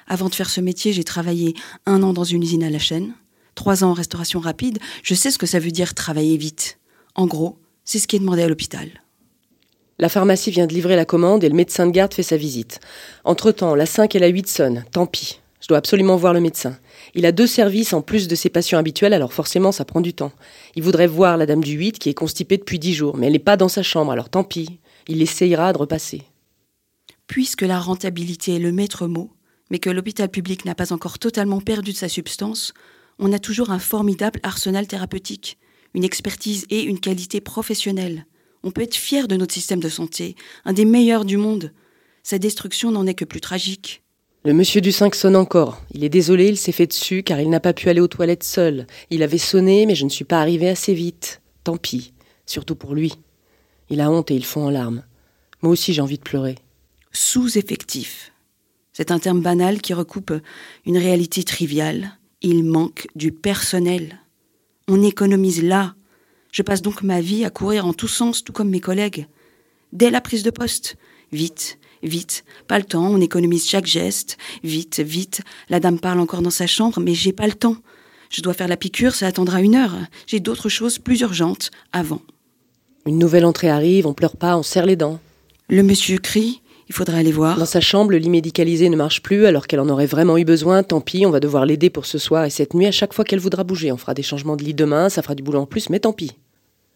Avant 0.07 0.27
de 0.27 0.35
faire 0.35 0.49
ce 0.49 0.59
métier, 0.59 0.91
j'ai 0.91 1.05
travaillé 1.05 1.55
un 1.85 2.03
an 2.03 2.11
dans 2.11 2.25
une 2.25 2.43
usine 2.43 2.65
à 2.65 2.69
la 2.69 2.79
chaîne, 2.79 3.13
trois 3.55 3.85
ans 3.85 3.91
en 3.91 3.93
restauration 3.93 4.41
rapide. 4.41 4.79
Je 5.03 5.13
sais 5.13 5.31
ce 5.31 5.37
que 5.37 5.45
ça 5.45 5.59
veut 5.59 5.71
dire 5.71 5.93
travailler 5.93 6.35
vite. 6.35 6.79
En 7.15 7.27
gros, 7.27 7.57
c'est 7.85 7.97
ce 7.97 8.07
qui 8.07 8.17
est 8.17 8.19
demandé 8.19 8.43
à 8.43 8.49
l'hôpital. 8.49 8.89
La 9.99 10.09
pharmacie 10.09 10.51
vient 10.51 10.67
de 10.67 10.73
livrer 10.73 10.97
la 10.97 11.05
commande 11.05 11.45
et 11.45 11.49
le 11.49 11.55
médecin 11.55 11.85
de 11.85 11.91
garde 11.91 12.13
fait 12.13 12.23
sa 12.23 12.35
visite. 12.35 12.81
Entre-temps, 13.23 13.73
la 13.73 13.85
5 13.85 14.13
et 14.13 14.19
la 14.19 14.27
8 14.27 14.47
sonnent. 14.49 14.85
Tant 14.91 15.05
pis. 15.05 15.39
Je 15.61 15.69
dois 15.69 15.77
absolument 15.77 16.17
voir 16.17 16.33
le 16.33 16.41
médecin. 16.41 16.77
Il 17.15 17.25
a 17.25 17.31
deux 17.31 17.47
services 17.47 17.93
en 17.93 18.01
plus 18.01 18.27
de 18.27 18.35
ses 18.35 18.49
patients 18.49 18.79
habituels, 18.79 19.13
alors 19.13 19.31
forcément 19.31 19.71
ça 19.71 19.85
prend 19.85 20.01
du 20.01 20.13
temps. 20.13 20.33
Il 20.75 20.83
voudrait 20.83 21.07
voir 21.07 21.37
la 21.37 21.45
dame 21.45 21.63
du 21.63 21.71
8 21.71 21.99
qui 21.99 22.09
est 22.09 22.13
constipée 22.13 22.57
depuis 22.57 22.79
10 22.79 22.93
jours, 22.93 23.15
mais 23.15 23.27
elle 23.27 23.33
n'est 23.33 23.39
pas 23.39 23.55
dans 23.55 23.69
sa 23.69 23.81
chambre, 23.81 24.11
alors 24.11 24.27
tant 24.27 24.43
pis. 24.43 24.81
Il 25.07 25.21
essayera 25.21 25.71
de 25.71 25.77
repasser. 25.77 26.23
Puisque 27.27 27.61
la 27.61 27.79
rentabilité 27.79 28.55
est 28.55 28.59
le 28.59 28.71
maître 28.71 29.07
mot, 29.07 29.31
mais 29.71 29.79
que 29.79 29.89
l'hôpital 29.89 30.29
public 30.29 30.65
n'a 30.65 30.75
pas 30.75 30.93
encore 30.93 31.19
totalement 31.19 31.61
perdu 31.61 31.91
de 31.91 31.97
sa 31.97 32.09
substance, 32.09 32.73
on 33.19 33.33
a 33.33 33.39
toujours 33.39 33.71
un 33.71 33.79
formidable 33.79 34.39
arsenal 34.43 34.87
thérapeutique, 34.87 35.57
une 35.93 36.03
expertise 36.03 36.65
et 36.69 36.83
une 36.83 36.99
qualité 36.99 37.41
professionnelle. 37.41 38.25
On 38.63 38.71
peut 38.71 38.81
être 38.81 38.95
fier 38.95 39.27
de 39.27 39.35
notre 39.35 39.53
système 39.53 39.79
de 39.79 39.89
santé, 39.89 40.35
un 40.65 40.73
des 40.73 40.85
meilleurs 40.85 41.25
du 41.25 41.37
monde. 41.37 41.71
Sa 42.23 42.39
destruction 42.39 42.91
n'en 42.91 43.07
est 43.07 43.13
que 43.13 43.25
plus 43.25 43.41
tragique. 43.41 44.03
Le 44.45 44.53
monsieur 44.53 44.81
du 44.81 44.91
5 44.91 45.15
sonne 45.15 45.35
encore. 45.35 45.81
Il 45.91 46.03
est 46.03 46.09
désolé, 46.09 46.49
il 46.49 46.57
s'est 46.57 46.71
fait 46.71 46.87
dessus 46.87 47.23
car 47.23 47.39
il 47.39 47.49
n'a 47.49 47.59
pas 47.59 47.73
pu 47.73 47.89
aller 47.89 48.01
aux 48.01 48.07
toilettes 48.07 48.43
seul. 48.43 48.87
Il 49.09 49.23
avait 49.23 49.37
sonné, 49.37 49.85
mais 49.85 49.95
je 49.95 50.03
ne 50.03 50.09
suis 50.09 50.25
pas 50.25 50.41
arrivée 50.41 50.69
assez 50.69 50.93
vite. 50.93 51.41
Tant 51.63 51.77
pis, 51.77 52.13
surtout 52.45 52.75
pour 52.75 52.93
lui. 52.93 53.13
Il 53.89 54.01
a 54.01 54.11
honte 54.11 54.31
et 54.31 54.35
il 54.35 54.43
fond 54.43 54.65
en 54.65 54.69
larmes. 54.69 55.03
Moi 55.61 55.71
aussi 55.71 55.93
j'ai 55.93 56.01
envie 56.01 56.17
de 56.17 56.23
pleurer. 56.23 56.55
Sous-effectif. 57.15 58.31
C'est 58.91 59.11
un 59.11 59.19
terme 59.19 59.41
banal 59.41 59.81
qui 59.81 59.93
recoupe 59.93 60.33
une 60.85 60.97
réalité 60.97 61.43
triviale. 61.43 62.17
Il 62.41 62.63
manque 62.63 63.07
du 63.15 63.31
personnel. 63.31 64.19
On 64.87 65.03
économise 65.03 65.61
là, 65.63 65.93
je 66.51 66.63
passe 66.63 66.81
donc 66.81 67.03
ma 67.03 67.21
vie 67.21 67.45
à 67.45 67.51
courir 67.51 67.85
en 67.85 67.93
tous 67.93 68.07
sens, 68.07 68.43
tout 68.43 68.51
comme 68.51 68.69
mes 68.69 68.79
collègues. 68.79 69.27
Dès 69.91 70.09
la 70.09 70.21
prise 70.21 70.41
de 70.41 70.49
poste, 70.49 70.97
vite, 71.31 71.77
vite, 72.01 72.45
pas 72.67 72.79
le 72.79 72.83
temps, 72.83 73.07
on 73.07 73.21
économise 73.21 73.67
chaque 73.67 73.85
geste, 73.85 74.37
vite, 74.63 74.99
vite. 74.99 75.41
La 75.69 75.79
dame 75.79 75.99
parle 75.99 76.19
encore 76.19 76.41
dans 76.41 76.49
sa 76.49 76.67
chambre, 76.67 76.99
mais 76.99 77.13
j'ai 77.13 77.31
pas 77.31 77.47
le 77.47 77.53
temps. 77.53 77.77
Je 78.31 78.41
dois 78.41 78.55
faire 78.55 78.67
la 78.67 78.77
piqûre, 78.77 79.13
ça 79.13 79.27
attendra 79.27 79.61
une 79.61 79.75
heure. 79.75 79.95
J'ai 80.25 80.39
d'autres 80.39 80.69
choses 80.69 80.97
plus 80.97 81.21
urgentes 81.21 81.69
avant. 81.91 82.23
Une 83.05 83.19
nouvelle 83.19 83.45
entrée 83.45 83.69
arrive, 83.69 84.07
on 84.07 84.15
pleure 84.15 84.35
pas, 84.35 84.57
on 84.57 84.63
serre 84.63 84.87
les 84.87 84.95
dents. 84.95 85.19
Le 85.69 85.83
monsieur 85.83 86.17
crie, 86.17 86.61
il 86.93 86.95
faudrait 86.95 87.17
aller 87.17 87.31
voir. 87.31 87.57
Dans 87.57 87.65
sa 87.65 87.81
chambre, 87.81 88.11
le 88.11 88.19
lit 88.19 88.29
médicalisé 88.29 88.87
ne 88.87 88.95
marche 88.95 89.23
plus 89.23 89.47
alors 89.47 89.65
qu'elle 89.65 89.79
en 89.79 89.89
aurait 89.89 90.05
vraiment 90.05 90.37
eu 90.37 90.45
besoin. 90.45 90.83
Tant 90.83 91.01
pis, 91.01 91.25
on 91.25 91.31
va 91.31 91.39
devoir 91.39 91.65
l'aider 91.65 91.89
pour 91.89 92.05
ce 92.05 92.19
soir 92.19 92.45
et 92.45 92.51
cette 92.51 92.75
nuit. 92.75 92.85
À 92.85 92.91
chaque 92.91 93.15
fois 93.15 93.25
qu'elle 93.25 93.39
voudra 93.39 93.63
bouger, 93.63 93.91
on 93.91 93.97
fera 93.97 94.13
des 94.13 94.21
changements 94.21 94.55
de 94.55 94.63
lit 94.63 94.75
demain, 94.75 95.09
ça 95.09 95.23
fera 95.23 95.33
du 95.33 95.41
boulot 95.41 95.61
en 95.61 95.65
plus, 95.65 95.89
mais 95.89 95.99
tant 95.99 96.13
pis. 96.13 96.33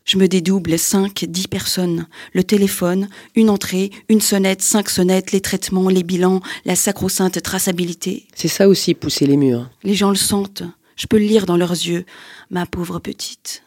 Je 0.05 0.19
me 0.19 0.27
dédouble, 0.27 0.77
cinq, 0.77 1.25
dix 1.27 1.47
personnes. 1.47 2.05
Le 2.33 2.43
téléphone, 2.43 3.09
une 3.33 3.49
entrée, 3.49 3.89
une 4.07 4.21
sonnette, 4.21 4.61
cinq 4.61 4.87
sonnettes, 4.87 5.31
les 5.31 5.41
traitements, 5.41 5.89
les 5.89 6.03
bilans, 6.03 6.41
la 6.63 6.75
sacro-sainte 6.75 7.41
traçabilité. 7.41 8.27
C'est 8.35 8.47
ça 8.49 8.69
aussi, 8.69 8.93
pousser 8.93 9.25
les 9.25 9.35
murs. 9.35 9.67
Les 9.81 9.95
gens 9.95 10.11
le 10.11 10.15
sentent. 10.15 10.61
Je 10.95 11.07
peux 11.07 11.17
le 11.17 11.25
lire 11.25 11.47
dans 11.47 11.57
leurs 11.57 11.71
yeux. 11.71 12.05
Ma 12.51 12.67
pauvre 12.67 12.99
petite. 12.99 13.63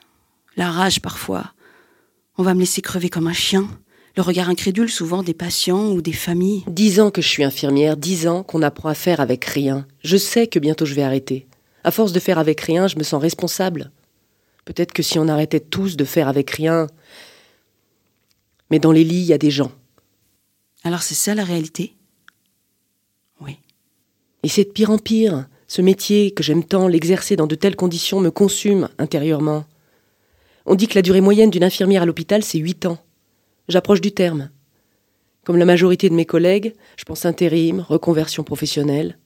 La 0.56 0.70
rage 0.70 1.02
parfois. 1.02 1.54
On 2.38 2.44
va 2.44 2.54
me 2.54 2.60
laisser 2.60 2.82
crever 2.82 3.08
comme 3.08 3.26
un 3.26 3.32
chien. 3.32 3.68
Le 4.16 4.22
regard 4.22 4.48
incrédule 4.48 4.90
souvent 4.90 5.22
des 5.22 5.34
patients 5.34 5.90
ou 5.92 6.02
des 6.02 6.12
familles. 6.12 6.64
Dix 6.66 7.00
ans 7.00 7.10
que 7.10 7.22
je 7.22 7.28
suis 7.28 7.44
infirmière, 7.44 7.96
dix 7.96 8.26
ans 8.26 8.42
qu'on 8.42 8.62
apprend 8.62 8.88
à 8.88 8.94
faire 8.94 9.20
avec 9.20 9.44
rien. 9.44 9.86
Je 10.02 10.16
sais 10.16 10.46
que 10.46 10.58
bientôt 10.58 10.84
je 10.84 10.94
vais 10.94 11.02
arrêter. 11.02 11.46
À 11.84 11.90
force 11.90 12.12
de 12.12 12.20
faire 12.20 12.38
avec 12.38 12.60
rien, 12.60 12.88
je 12.88 12.96
me 12.96 13.04
sens 13.04 13.22
responsable. 13.22 13.90
Peut-être 14.64 14.92
que 14.92 15.02
si 15.02 15.18
on 15.18 15.28
arrêtait 15.28 15.60
tous 15.60 15.96
de 15.96 16.04
faire 16.04 16.28
avec 16.28 16.50
rien. 16.50 16.88
Mais 18.70 18.78
dans 18.78 18.92
les 18.92 19.04
lits, 19.04 19.20
il 19.20 19.26
y 19.26 19.32
a 19.32 19.38
des 19.38 19.50
gens. 19.50 19.72
Alors 20.82 21.02
c'est 21.02 21.14
ça 21.14 21.34
la 21.34 21.44
réalité? 21.44 21.94
Oui. 23.40 23.58
Et 24.42 24.48
c'est 24.48 24.64
de 24.64 24.70
pire 24.70 24.90
en 24.90 24.98
pire. 24.98 25.46
Ce 25.68 25.82
métier 25.82 26.32
que 26.32 26.42
j'aime 26.42 26.64
tant, 26.64 26.88
l'exercer 26.88 27.36
dans 27.36 27.46
de 27.46 27.54
telles 27.54 27.76
conditions 27.76 28.20
me 28.20 28.30
consume 28.30 28.88
intérieurement. 28.98 29.64
On 30.66 30.74
dit 30.74 30.88
que 30.88 30.96
la 30.96 31.02
durée 31.02 31.20
moyenne 31.20 31.50
d'une 31.50 31.64
infirmière 31.64 32.02
à 32.02 32.06
l'hôpital, 32.06 32.42
c'est 32.42 32.58
huit 32.58 32.86
ans. 32.86 32.98
J'approche 33.70 34.00
du 34.00 34.10
terme. 34.10 34.50
Comme 35.44 35.56
la 35.56 35.64
majorité 35.64 36.08
de 36.08 36.14
mes 36.14 36.26
collègues, 36.26 36.74
je 36.96 37.04
pense 37.04 37.24
intérim, 37.24 37.86
reconversion 37.88 38.42
professionnelle. 38.42 39.16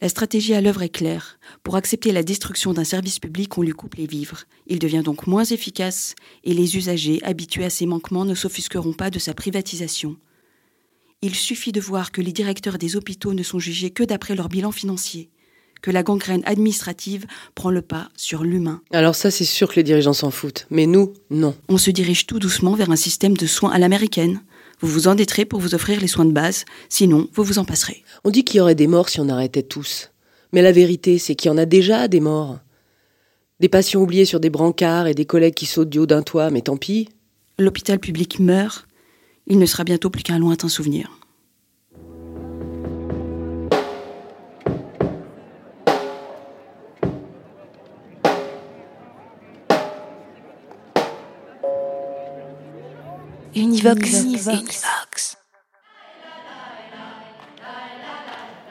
La 0.00 0.08
stratégie 0.08 0.54
à 0.54 0.60
l'œuvre 0.60 0.82
est 0.82 0.88
claire. 0.88 1.38
Pour 1.62 1.76
accepter 1.76 2.10
la 2.10 2.24
destruction 2.24 2.72
d'un 2.72 2.82
service 2.82 3.20
public, 3.20 3.56
on 3.56 3.62
lui 3.62 3.70
coupe 3.70 3.94
les 3.94 4.08
vivres. 4.08 4.42
Il 4.66 4.80
devient 4.80 5.02
donc 5.04 5.28
moins 5.28 5.44
efficace 5.44 6.16
et 6.42 6.52
les 6.52 6.76
usagers, 6.76 7.20
habitués 7.22 7.64
à 7.64 7.70
ses 7.70 7.86
manquements, 7.86 8.24
ne 8.24 8.34
s'offusqueront 8.34 8.92
pas 8.92 9.08
de 9.08 9.20
sa 9.20 9.34
privatisation. 9.34 10.16
Il 11.22 11.36
suffit 11.36 11.70
de 11.70 11.80
voir 11.80 12.10
que 12.10 12.22
les 12.22 12.32
directeurs 12.32 12.76
des 12.76 12.96
hôpitaux 12.96 13.34
ne 13.34 13.44
sont 13.44 13.60
jugés 13.60 13.90
que 13.90 14.02
d'après 14.02 14.34
leur 14.34 14.48
bilan 14.48 14.72
financier, 14.72 15.30
que 15.82 15.90
la 15.90 16.02
gangrène 16.02 16.42
administrative 16.44 17.26
prend 17.54 17.70
le 17.70 17.82
pas 17.82 18.08
sur 18.16 18.44
l'humain. 18.44 18.82
Alors 18.92 19.14
ça, 19.14 19.30
c'est 19.30 19.44
sûr 19.44 19.68
que 19.68 19.76
les 19.76 19.82
dirigeants 19.82 20.12
s'en 20.12 20.30
foutent. 20.30 20.66
Mais 20.70 20.86
nous, 20.86 21.14
non. 21.30 21.54
On 21.68 21.78
se 21.78 21.90
dirige 21.90 22.26
tout 22.26 22.38
doucement 22.38 22.74
vers 22.74 22.90
un 22.90 22.96
système 22.96 23.36
de 23.36 23.46
soins 23.46 23.70
à 23.70 23.78
l'américaine. 23.78 24.40
Vous 24.80 24.88
vous 24.88 25.08
endetterez 25.08 25.44
pour 25.44 25.60
vous 25.60 25.74
offrir 25.74 26.00
les 26.00 26.08
soins 26.08 26.24
de 26.24 26.32
base, 26.32 26.64
sinon 26.88 27.28
vous 27.34 27.44
vous 27.44 27.58
en 27.58 27.64
passerez. 27.64 28.02
On 28.24 28.30
dit 28.30 28.44
qu'il 28.44 28.58
y 28.58 28.60
aurait 28.60 28.74
des 28.74 28.86
morts 28.86 29.10
si 29.10 29.20
on 29.20 29.28
arrêtait 29.28 29.62
tous. 29.62 30.10
Mais 30.52 30.62
la 30.62 30.72
vérité, 30.72 31.18
c'est 31.18 31.34
qu'il 31.34 31.50
y 31.50 31.54
en 31.54 31.58
a 31.58 31.66
déjà 31.66 32.08
des 32.08 32.20
morts. 32.20 32.58
Des 33.60 33.68
patients 33.68 34.00
oubliés 34.00 34.24
sur 34.24 34.40
des 34.40 34.48
brancards 34.48 35.06
et 35.06 35.14
des 35.14 35.26
collègues 35.26 35.54
qui 35.54 35.66
sautent 35.66 35.90
du 35.90 35.98
haut 35.98 36.06
d'un 36.06 36.22
toit, 36.22 36.50
mais 36.50 36.62
tant 36.62 36.78
pis. 36.78 37.10
L'hôpital 37.58 37.98
public 37.98 38.40
meurt. 38.40 38.86
Il 39.46 39.58
ne 39.58 39.66
sera 39.66 39.84
bientôt 39.84 40.08
plus 40.08 40.22
qu'un 40.22 40.38
lointain 40.38 40.68
souvenir. 40.68 41.19
Univox. 53.54 54.22
Univox. 54.22 55.36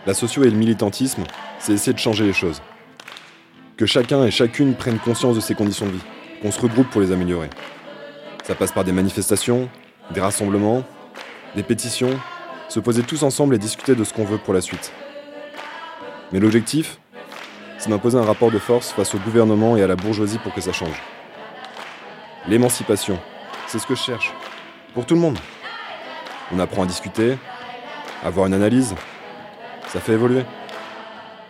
La 0.05 0.13
socio 0.13 0.43
et 0.43 0.49
le 0.49 0.55
militantisme, 0.55 1.23
c'est 1.59 1.73
essayer 1.73 1.91
de 1.91 1.99
changer 1.99 2.23
les 2.23 2.31
choses. 2.31 2.61
Que 3.75 3.85
chacun 3.85 4.23
et 4.23 4.31
chacune 4.31 4.75
prenne 4.75 4.97
conscience 4.97 5.35
de 5.35 5.41
ses 5.41 5.53
conditions 5.53 5.85
de 5.85 5.91
vie, 5.91 6.03
qu'on 6.41 6.51
se 6.51 6.61
regroupe 6.61 6.89
pour 6.89 7.01
les 7.01 7.11
améliorer. 7.11 7.49
Ça 8.43 8.55
passe 8.55 8.71
par 8.71 8.85
des 8.85 8.93
manifestations, 8.93 9.69
des 10.11 10.21
rassemblements, 10.21 10.85
des 11.57 11.63
pétitions, 11.63 12.17
se 12.69 12.79
poser 12.79 13.03
tous 13.03 13.23
ensemble 13.23 13.55
et 13.55 13.59
discuter 13.59 13.95
de 13.95 14.05
ce 14.05 14.13
qu'on 14.13 14.23
veut 14.23 14.37
pour 14.37 14.53
la 14.53 14.61
suite. 14.61 14.93
Mais 16.31 16.39
l'objectif, 16.39 16.99
c'est 17.79 17.89
d'imposer 17.89 18.17
un 18.17 18.23
rapport 18.23 18.51
de 18.51 18.59
force 18.59 18.91
face 18.91 19.13
au 19.13 19.17
gouvernement 19.17 19.75
et 19.75 19.83
à 19.83 19.87
la 19.87 19.97
bourgeoisie 19.97 20.39
pour 20.39 20.53
que 20.53 20.61
ça 20.61 20.71
change. 20.71 21.01
L'émancipation, 22.47 23.19
c'est 23.67 23.79
ce 23.79 23.85
que 23.85 23.95
je 23.95 24.03
cherche. 24.03 24.33
Pour 24.93 25.05
tout 25.05 25.13
le 25.13 25.21
monde. 25.21 25.37
On 26.51 26.59
apprend 26.59 26.83
à 26.83 26.85
discuter, 26.85 27.37
à 28.23 28.27
avoir 28.27 28.47
une 28.47 28.53
analyse. 28.53 28.95
Ça 29.87 29.99
fait 29.99 30.13
évoluer. 30.13 30.43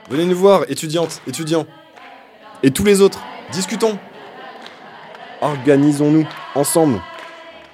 Venez 0.09 0.25
nous 0.25 0.35
voir, 0.35 0.63
étudiantes, 0.67 1.21
étudiants. 1.25 1.65
Et 2.63 2.71
tous 2.71 2.83
les 2.83 2.99
autres, 2.99 3.21
discutons. 3.51 3.97
Organisons-nous, 5.41 6.27
ensemble, 6.53 7.01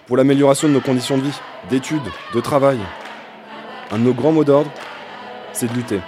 pour 0.05 0.17
l'amélioration 0.17 0.67
de 0.67 0.73
nos 0.73 0.81
conditions 0.81 1.17
de 1.17 1.23
vie, 1.23 1.41
d'études, 1.69 2.11
de 2.33 2.41
travail. 2.41 2.77
Un 3.91 3.97
de 3.97 4.03
nos 4.03 4.13
grands 4.13 4.31
mots 4.31 4.43
d'ordre, 4.43 4.71
c'est 5.51 5.67
de 5.67 5.73
lutter. 5.73 5.99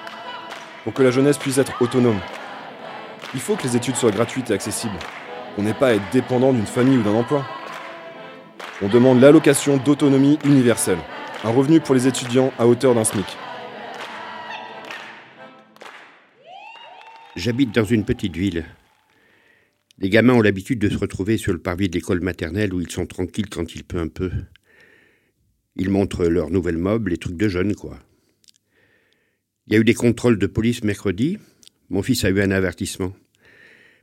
Pour 0.84 0.93
que 0.93 1.02
la 1.02 1.10
jeunesse 1.10 1.39
puisse 1.39 1.58
être 1.58 1.82
autonome. 1.82 2.20
Il 3.34 3.39
faut 3.39 3.56
que 3.56 3.63
les 3.63 3.76
études 3.76 3.96
soient 3.96 4.12
gratuites 4.12 4.52
et 4.52 4.54
accessibles. 4.54 4.98
On 5.58 5.63
n'est 5.63 5.74
pas 5.74 5.88
à 5.88 5.93
être 5.93 6.10
dépendant 6.12 6.54
d'une 6.54 6.67
famille 6.67 6.98
ou 6.98 7.04
d'un 7.04 7.15
emploi. 7.15 7.43
On 8.80 8.90
demande 8.90 9.20
l'allocation 9.20 9.78
d'autonomie 9.78 10.38
universelle, 10.46 11.00
un 11.44 11.50
revenu 11.50 11.80
pour 11.80 11.96
les 11.96 12.06
étudiants 12.06 12.54
à 12.60 12.68
hauteur 12.68 12.94
d'un 12.94 13.04
SMIC. 13.04 13.26
J'habite 17.36 17.74
dans 17.74 17.86
une 17.86 18.06
petite 18.06 18.38
ville. 18.38 18.66
Les 19.98 20.12
gamins 20.12 20.36
ont 20.36 20.44
l'habitude 20.44 20.78
de 20.78 20.90
se 20.90 20.98
retrouver 21.00 21.38
sur 21.38 21.54
le 21.54 21.60
parvis 21.60 21.90
de 21.90 21.96
l'école 21.96 22.22
maternelle 22.22 22.72
où 22.72 22.80
ils 22.80 22.92
sont 22.92 23.08
tranquilles 23.08 23.50
quand 23.50 23.74
il 23.74 23.84
peut 23.84 23.98
un 23.98 24.10
peu. 24.10 24.30
Ils 25.76 25.90
montrent 25.90 26.26
leurs 26.26 26.52
nouvelles 26.52 26.78
meubles, 26.78 27.10
les 27.10 27.18
trucs 27.18 27.38
de 27.38 27.48
jeunes, 27.48 27.74
quoi. 27.74 27.98
Il 29.66 29.74
y 29.74 29.76
a 29.76 29.80
eu 29.80 29.86
des 29.86 29.96
contrôles 29.96 30.38
de 30.38 30.46
police 30.46 30.84
mercredi. 30.84 31.40
Mon 31.90 32.04
fils 32.04 32.24
a 32.26 32.30
eu 32.30 32.42
un 32.42 32.52
avertissement. 32.52 33.13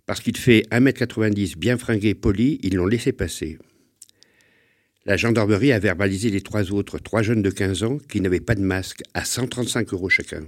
Parce 0.05 0.21
qu'il 0.21 0.37
fait 0.37 0.67
1m90 0.73 1.57
bien 1.59 1.79
fringué, 1.79 2.15
poli, 2.15 2.59
ils 2.65 2.75
l'ont 2.75 2.87
laissé 2.87 3.13
passer. 3.13 3.59
La 5.07 5.19
gendarmerie 5.19 5.73
a 5.73 5.79
verbalisé 5.79 6.31
les 6.31 6.41
trois 6.41 6.73
autres, 6.73 6.99
trois 6.99 7.23
jeunes 7.23 7.43
de 7.43 7.51
15 7.51 7.83
ans, 7.83 7.99
qui 7.99 8.23
n'avaient 8.23 8.41
pas 8.41 8.55
de 8.55 8.63
masque, 8.63 9.03
à 9.13 9.25
135 9.25 9.93
euros 9.93 10.09
chacun. 10.09 10.45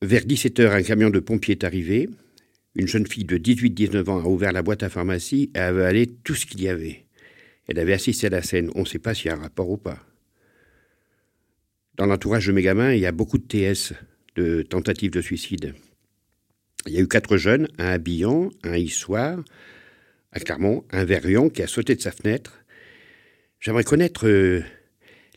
Vers 0.00 0.22
17h, 0.22 0.70
un 0.70 0.82
camion 0.82 1.10
de 1.10 1.18
pompiers 1.18 1.52
est 1.52 1.64
arrivé. 1.64 2.08
Une 2.74 2.86
jeune 2.86 3.06
fille 3.06 3.24
de 3.24 3.36
18-19 3.36 4.08
ans 4.08 4.20
a 4.20 4.28
ouvert 4.28 4.52
la 4.52 4.62
boîte 4.62 4.82
à 4.82 4.88
pharmacie 4.88 5.50
et 5.54 5.58
a 5.58 5.66
avalé 5.66 6.06
tout 6.06 6.34
ce 6.34 6.46
qu'il 6.46 6.62
y 6.62 6.68
avait. 6.68 7.04
Elle 7.66 7.78
avait 7.78 7.92
assisté 7.92 8.28
à 8.28 8.30
la 8.30 8.42
scène. 8.42 8.70
On 8.74 8.80
ne 8.80 8.86
sait 8.86 8.98
pas 8.98 9.12
s'il 9.12 9.26
y 9.26 9.30
a 9.30 9.34
un 9.36 9.40
rapport 9.40 9.68
ou 9.68 9.76
pas. 9.76 9.98
Dans 11.96 12.06
l'entourage 12.06 12.46
de 12.46 12.52
mes 12.52 12.62
gamins, 12.62 12.94
il 12.94 13.00
y 13.00 13.06
a 13.06 13.12
beaucoup 13.12 13.36
de 13.36 13.44
TS, 13.44 13.92
de 14.36 14.62
tentatives 14.62 15.10
de 15.10 15.20
suicide. 15.20 15.74
Il 16.86 16.94
y 16.94 16.98
a 16.98 17.00
eu 17.00 17.08
quatre 17.08 17.36
jeunes, 17.36 17.68
un 17.76 17.88
à 17.88 17.98
Billon, 17.98 18.50
un 18.62 18.72
à 18.72 18.78
à 20.32 20.40
Clermont, 20.40 20.84
un 20.90 21.04
Verrion 21.04 21.48
qui 21.48 21.62
a 21.62 21.66
sauté 21.66 21.94
de 21.94 22.00
sa 22.00 22.12
fenêtre. 22.12 22.64
J'aimerais 23.60 23.84
connaître 23.84 24.28
euh, 24.28 24.62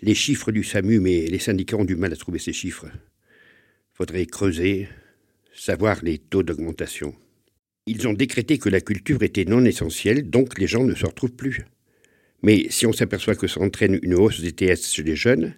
les 0.01 0.15
chiffres 0.15 0.51
du 0.51 0.63
SAMU, 0.63 0.99
mais 0.99 1.27
les 1.27 1.39
syndicats 1.39 1.77
ont 1.77 1.85
du 1.85 1.95
mal 1.95 2.13
à 2.13 2.15
trouver 2.15 2.39
ces 2.39 2.53
chiffres. 2.53 2.87
Faudrait 3.93 4.25
creuser, 4.25 4.87
savoir 5.53 6.03
les 6.03 6.17
taux 6.17 6.43
d'augmentation. 6.43 7.15
Ils 7.87 8.07
ont 8.07 8.13
décrété 8.13 8.57
que 8.57 8.69
la 8.69 8.81
culture 8.81 9.23
était 9.23 9.45
non 9.45 9.65
essentielle, 9.65 10.29
donc 10.29 10.59
les 10.59 10.67
gens 10.67 10.83
ne 10.83 10.95
se 10.95 11.05
retrouvent 11.05 11.35
plus. 11.35 11.65
Mais 12.43 12.67
si 12.69 12.85
on 12.85 12.93
s'aperçoit 12.93 13.35
que 13.35 13.47
ça 13.47 13.61
entraîne 13.61 13.99
une 14.01 14.15
hausse 14.15 14.41
des 14.41 14.51
TS 14.51 14.91
chez 14.91 15.03
les 15.03 15.15
jeunes, 15.15 15.53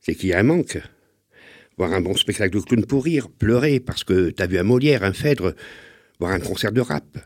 c'est 0.00 0.14
qu'il 0.14 0.30
y 0.30 0.32
a 0.32 0.38
un 0.38 0.44
manque. 0.44 0.78
Voir 1.76 1.92
un 1.92 2.00
bon 2.00 2.14
spectacle 2.14 2.54
de 2.58 2.62
clown 2.62 2.84
pour 2.84 3.04
rire, 3.04 3.28
pleurer 3.30 3.80
parce 3.80 4.04
que 4.04 4.30
t'as 4.30 4.46
vu 4.46 4.58
un 4.58 4.62
Molière, 4.62 5.02
un 5.02 5.12
Phèdre, 5.12 5.54
voir 6.18 6.32
un 6.32 6.40
concert 6.40 6.72
de 6.72 6.80
rap. 6.80 7.18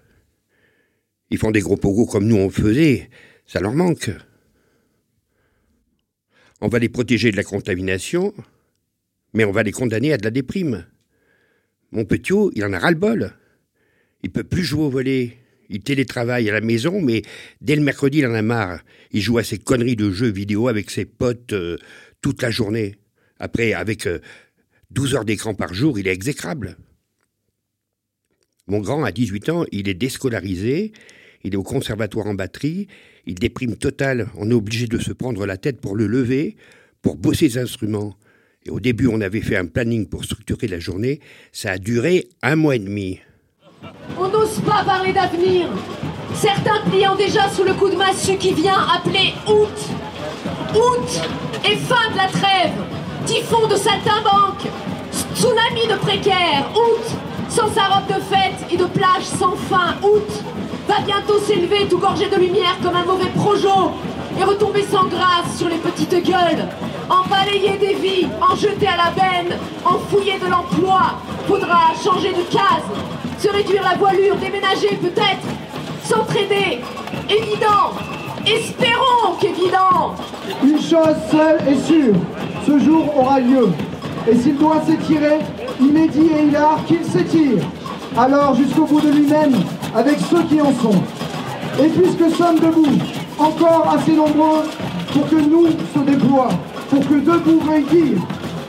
Ils 1.31 1.39
font 1.39 1.51
des 1.51 1.61
gros 1.61 1.77
pogos 1.77 2.07
comme 2.07 2.27
nous 2.27 2.37
on 2.37 2.51
faisait, 2.51 3.11
ça 3.47 3.61
leur 3.61 3.75
manque. 3.75 4.11
On 6.61 6.69
va 6.69 6.79
les 6.79 6.89
protéger 6.89 7.31
de 7.31 7.37
la 7.37 7.45
contamination, 7.45 8.33
mais 9.33 9.45
on 9.45 9.53
va 9.53 9.63
les 9.63 9.73
condamner 9.73 10.13
à 10.13 10.17
de 10.17 10.25
la 10.25 10.31
déprime. 10.31 10.87
Mon 11.93 12.05
petit, 12.05 12.33
il 12.55 12.65
en 12.65 12.73
a 12.73 12.79
ras-le-bol. 12.79 13.33
Il 14.23 14.31
peut 14.31 14.45
plus 14.45 14.65
jouer 14.65 14.85
au 14.85 14.91
volet. 14.91 15.39
Il 15.69 15.81
télétravaille 15.83 16.49
à 16.49 16.53
la 16.53 16.61
maison, 16.61 17.01
mais 17.01 17.23
dès 17.61 17.77
le 17.77 17.83
mercredi, 17.83 18.19
il 18.19 18.27
en 18.27 18.35
a 18.35 18.43
marre. 18.43 18.81
Il 19.13 19.21
joue 19.21 19.39
à 19.39 19.45
ses 19.45 19.59
conneries 19.59 19.97
de 19.97 20.11
jeux 20.11 20.31
vidéo 20.31 20.69
avec 20.69 20.91
ses 20.91 21.05
potes 21.05 21.53
euh, 21.53 21.77
toute 22.21 22.43
la 22.43 22.51
journée. 22.51 22.97
Après, 23.39 23.73
avec 23.73 24.07
euh, 24.07 24.21
12 24.91 25.15
heures 25.15 25.25
d'écran 25.25 25.55
par 25.55 25.75
jour, 25.75 25.99
il 25.99 26.07
est 26.07 26.13
exécrable. 26.13 26.77
Mon 28.67 28.81
grand, 28.81 29.05
à 29.05 29.13
18 29.13 29.49
ans, 29.51 29.65
il 29.73 29.89
est 29.89 29.95
déscolarisé. 29.95 30.93
Il 31.45 31.53
est 31.53 31.59
au 31.59 31.63
conservatoire 31.63 32.27
en 32.27 32.35
batterie, 32.35 32.89
il 33.27 33.35
déprime 33.35 33.77
total, 33.77 34.29
on 34.39 34.51
est 34.51 34.55
obligé 34.55 34.87
de 34.87 34.99
se 34.99 35.13
prendre 35.13 35.45
la 35.45 35.59
tête 35.59 35.79
pour 35.79 35.95
le 35.95 36.07
lever, 36.07 36.57
pour 37.03 37.17
bosser 37.17 37.51
ses 37.51 37.59
instruments. 37.59 38.17
Et 38.65 38.71
au 38.71 38.81
début, 38.81 39.09
on 39.09 39.21
avait 39.21 39.43
fait 39.43 39.57
un 39.57 39.67
planning 39.67 40.07
pour 40.07 40.25
structurer 40.25 40.69
la 40.69 40.79
journée, 40.79 41.21
ça 41.53 41.73
a 41.73 41.79
duré 41.79 42.29
un 42.43 42.57
mois 42.57 42.77
et 42.77 42.79
demi. 42.79 43.21
On 44.19 44.29
n'ose 44.31 44.59
pas 44.61 44.83
parler 44.85 45.13
d'avenir. 45.13 45.69
Certains 46.35 46.81
pliant 46.91 47.15
déjà 47.15 47.51
sous 47.51 47.65
le 47.65 47.75
coup 47.75 47.91
de 47.91 47.97
massue 47.97 48.39
qui 48.39 48.55
vient 48.55 48.79
appeler 48.97 49.35
août. 49.47 49.69
Août 50.75 51.21
et 51.71 51.77
fin 51.77 52.11
de 52.11 52.17
la 52.17 52.29
trêve. 52.29 52.73
Typhon 53.27 53.69
de 53.69 53.77
saltimbanque. 53.77 54.67
Tsunami 55.35 55.87
de 55.91 55.99
précaire. 55.99 56.73
Août 56.75 57.34
sans 57.49 57.69
sa 57.69 57.85
robe 57.85 58.07
de 58.09 58.21
fête 58.23 58.67
et 58.71 58.77
de 58.77 58.85
plage 58.85 59.25
sans 59.25 59.57
fin. 59.57 59.95
Août 60.03 60.29
va 60.89 61.01
bientôt 61.05 61.39
s'élever 61.39 61.87
tout 61.89 61.99
gorgé 61.99 62.29
de 62.29 62.37
lumière 62.37 62.77
comme 62.83 62.95
un 62.95 63.05
mauvais 63.05 63.31
projo 63.35 63.93
et 64.39 64.45
retomber 64.45 64.85
sans 64.91 65.05
grâce 65.05 65.57
sur 65.57 65.69
les 65.69 65.77
petites 65.77 66.25
gueules. 66.25 66.67
En 67.09 67.29
balayer 67.29 67.77
des 67.79 67.95
vies, 67.95 68.29
en 68.41 68.57
jeter 68.57 68.87
à 68.87 68.97
la 68.97 69.11
benne, 69.11 69.59
en 69.85 69.99
fouiller 70.09 70.39
de 70.39 70.47
l'emploi. 70.47 71.15
Faudra 71.47 71.93
changer 72.03 72.31
de 72.31 72.43
case, 72.51 72.89
se 73.39 73.49
réduire 73.49 73.83
la 73.83 73.97
voilure, 73.97 74.37
déménager 74.37 74.97
peut-être, 74.97 75.47
s'entraider. 76.03 76.81
Évident, 77.29 77.93
espérons 78.47 79.37
qu'évident. 79.41 80.15
Une 80.63 80.81
chose 80.81 81.17
seule 81.31 81.59
est 81.69 81.87
sûre, 81.87 82.15
ce 82.67 82.79
jour 82.79 83.17
aura 83.17 83.41
lieu. 83.41 83.69
Et 84.27 84.37
s'il 84.37 84.57
doit 84.57 84.81
s'étirer, 84.87 85.41
il 85.81 86.11
dit 86.11 86.31
et 86.37 86.47
hilar 86.47 86.85
qu'il 86.87 87.05
s'étire. 87.05 87.63
Alors 88.17 88.55
jusqu'au 88.55 88.85
bout 88.85 89.01
de 89.01 89.11
lui-même, 89.11 89.55
avec 89.95 90.19
ceux 90.31 90.43
qui 90.45 90.61
en 90.61 90.73
sont. 90.81 91.01
Et 91.83 91.89
puisque 91.89 92.37
sommes 92.37 92.61
debout, 92.61 92.99
encore 93.39 93.95
assez 93.97 94.13
nombreux 94.13 94.63
pour 95.13 95.29
que 95.29 95.37
nous 95.37 95.67
se 95.67 95.99
déploie, 96.01 96.49
pour 96.91 97.01
que 97.01 97.15
debout 97.15 97.61
veuille 97.61 98.17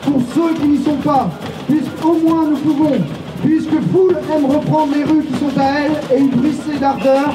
pour 0.02 0.22
ceux 0.34 0.54
qui 0.56 0.68
n'y 0.68 0.84
sont 0.84 0.98
pas, 0.98 1.30
puisqu'au 1.68 2.14
moins 2.14 2.46
nous 2.50 2.58
pouvons, 2.58 2.98
puisque 3.44 3.82
foule 3.92 4.18
aime 4.36 4.46
reprendre 4.46 4.94
les 4.96 5.04
rues 5.04 5.24
qui 5.24 5.34
sont 5.40 5.60
à 5.60 5.80
elle 5.80 6.18
et 6.18 6.22
une 6.22 6.30
brissée 6.30 6.80
d'ardeur, 6.80 7.34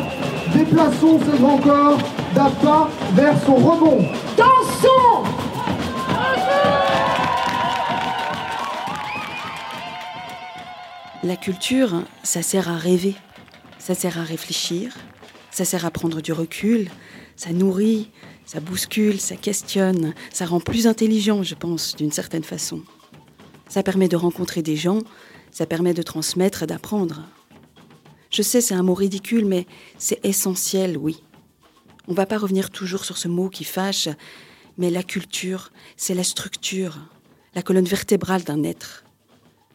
déplaçons 0.55 1.19
ce 1.21 1.41
grand 1.41 1.59
corps 1.59 1.99
d'un 2.35 2.51
vers 3.15 3.35
son 3.45 3.55
rebond. 3.55 4.05
Dansons 4.37 5.25
La 11.23 11.37
culture, 11.37 12.03
ça 12.23 12.41
sert 12.41 12.71
à 12.71 12.79
rêver, 12.79 13.15
ça 13.79 13.95
sert 13.95 14.19
à 14.19 14.23
réfléchir, 14.23 14.97
ça 15.51 15.67
sert 15.67 15.85
à 15.85 15.91
prendre 15.91 16.23
du 16.23 16.33
recul, 16.33 16.91
ça 17.37 17.53
nourrit, 17.53 18.09
ça 18.47 18.59
bouscule, 18.59 19.21
ça 19.21 19.37
questionne, 19.37 20.15
ça 20.33 20.47
rend 20.47 20.61
plus 20.61 20.87
intelligent, 20.87 21.43
je 21.43 21.55
pense, 21.55 21.95
d'une 21.95 22.11
certaine 22.11 22.43
façon. 22.43 22.81
Ça 23.69 23.83
permet 23.83 24.09
de 24.09 24.17
rencontrer 24.17 24.63
des 24.63 24.77
gens, 24.77 25.01
ça 25.51 25.67
permet 25.67 25.93
de 25.93 26.01
transmettre, 26.01 26.67
d'apprendre. 26.67 27.29
Je 28.31 28.41
sais, 28.41 28.63
c'est 28.63 28.75
un 28.75 28.83
mot 28.83 28.95
ridicule, 28.95 29.45
mais 29.45 29.67
c'est 29.99 30.25
essentiel, 30.25 30.97
oui. 30.97 31.23
On 32.09 32.15
va 32.15 32.25
pas 32.25 32.39
revenir 32.39 32.71
toujours 32.71 33.05
sur 33.05 33.19
ce 33.19 33.29
mot 33.29 33.51
qui 33.51 33.65
fâche, 33.65 34.09
mais 34.79 34.89
la 34.89 35.03
culture, 35.03 35.71
c'est 35.99 36.15
la 36.15 36.25
structure, 36.25 36.97
la 37.55 37.61
colonne 37.61 37.85
vertébrale 37.85 38.43
d'un 38.43 38.63
être. 38.63 39.05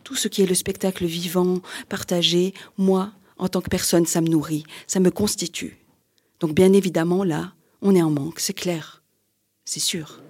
Tout 0.06 0.16
ce 0.16 0.28
qui 0.28 0.44
est 0.44 0.46
le 0.46 0.54
spectacle 0.54 1.04
vivant, 1.04 1.62
partagé, 1.90 2.54
moi, 2.78 3.12
en 3.40 3.48
tant 3.48 3.60
que 3.60 3.70
personne, 3.70 4.06
ça 4.06 4.22
me 4.22 4.28
nourrit, 4.28 4.64
ça 4.86 5.00
me 5.00 5.10
constitue. 5.10 5.84
Donc 6.40 6.54
bien 6.54 6.74
évidemment, 6.74 7.24
là, 7.24 7.54
on 7.82 7.96
est 7.96 8.04
en 8.04 8.12
manque, 8.12 8.40
c'est 8.40 8.54
clair. 8.54 9.02
C'est 9.66 9.80
sûr. 9.80 10.22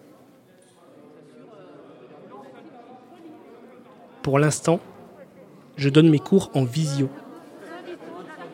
Pour 4.23 4.39
l'instant, 4.39 4.79
je 5.75 5.89
donne 5.89 6.09
mes 6.09 6.19
cours 6.19 6.51
en 6.53 6.63
visio. 6.63 7.09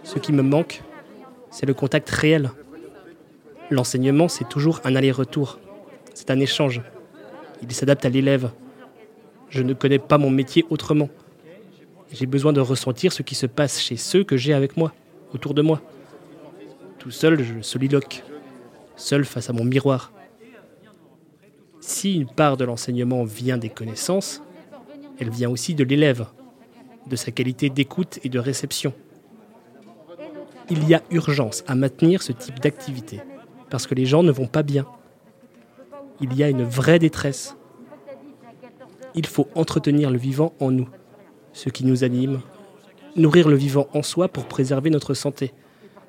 Ce 0.04 0.18
qui 0.18 0.34
me 0.34 0.42
manque, 0.42 0.82
c'est 1.52 1.68
le 1.68 1.76
contact 1.76 2.10
réel. 2.10 2.50
L'enseignement, 3.70 4.28
c'est 4.28 4.50
toujours 4.50 4.82
un 4.86 4.96
aller-retour. 4.96 5.60
C'est 6.16 6.32
un 6.32 6.40
échange. 6.40 6.82
Il 7.62 7.72
s'adapte 7.72 8.06
à 8.06 8.10
l'élève. 8.10 8.50
Je 9.52 9.64
ne 9.64 9.74
connais 9.74 10.00
pas 10.00 10.18
mon 10.18 10.30
métier 10.30 10.66
autrement. 10.70 11.10
J'ai 12.12 12.26
besoin 12.26 12.54
de 12.54 12.62
ressentir 12.62 13.12
ce 13.12 13.22
qui 13.22 13.36
se 13.36 13.46
passe 13.46 13.80
chez 13.82 13.98
ceux 13.98 14.24
que 14.24 14.38
j'ai 14.38 14.54
avec 14.54 14.78
moi, 14.78 14.94
autour 15.34 15.54
de 15.54 15.62
moi. 15.62 15.82
Tout 17.00 17.12
seul, 17.12 17.44
je 17.44 17.62
soliloque, 17.62 18.24
seul 18.96 19.26
face 19.26 19.50
à 19.50 19.54
mon 19.54 19.66
miroir. 19.66 20.14
Si 21.82 22.16
une 22.16 22.28
part 22.28 22.56
de 22.56 22.64
l'enseignement 22.64 23.26
vient 23.26 23.58
des 23.58 23.70
connaissances, 23.70 24.42
elle 25.20 25.30
vient 25.30 25.50
aussi 25.50 25.76
de 25.76 25.84
l'élève, 25.84 26.28
de 27.08 27.16
sa 27.18 27.32
qualité 27.32 27.70
d'écoute 27.70 28.20
et 28.24 28.30
de 28.30 28.40
réception. 28.40 28.94
Il 30.70 30.88
y 30.88 30.94
a 30.94 31.04
urgence 31.12 31.66
à 31.68 31.76
maintenir 31.76 32.24
ce 32.24 32.32
type 32.32 32.62
d'activité, 32.62 33.20
parce 33.70 33.86
que 33.86 33.96
les 33.96 34.06
gens 34.06 34.24
ne 34.24 34.32
vont 34.32 34.48
pas 34.48 34.64
bien. 34.64 34.86
Il 36.22 36.34
y 36.36 36.44
a 36.44 36.50
une 36.50 36.64
vraie 36.64 37.00
détresse. 37.00 37.58
Il 39.16 39.26
faut 39.26 39.48
entretenir 39.56 40.10
le 40.10 40.18
vivant 40.18 40.54
en 40.60 40.72
nous, 40.72 40.88
ce 41.54 41.70
qui 41.70 41.86
nous 41.86 42.04
anime, 42.04 42.42
nourrir 43.16 43.50
le 43.50 43.56
vivant 43.56 43.88
en 43.94 44.04
soi 44.04 44.28
pour 44.28 44.46
préserver 44.46 44.90
notre 44.90 45.14
santé, 45.14 45.54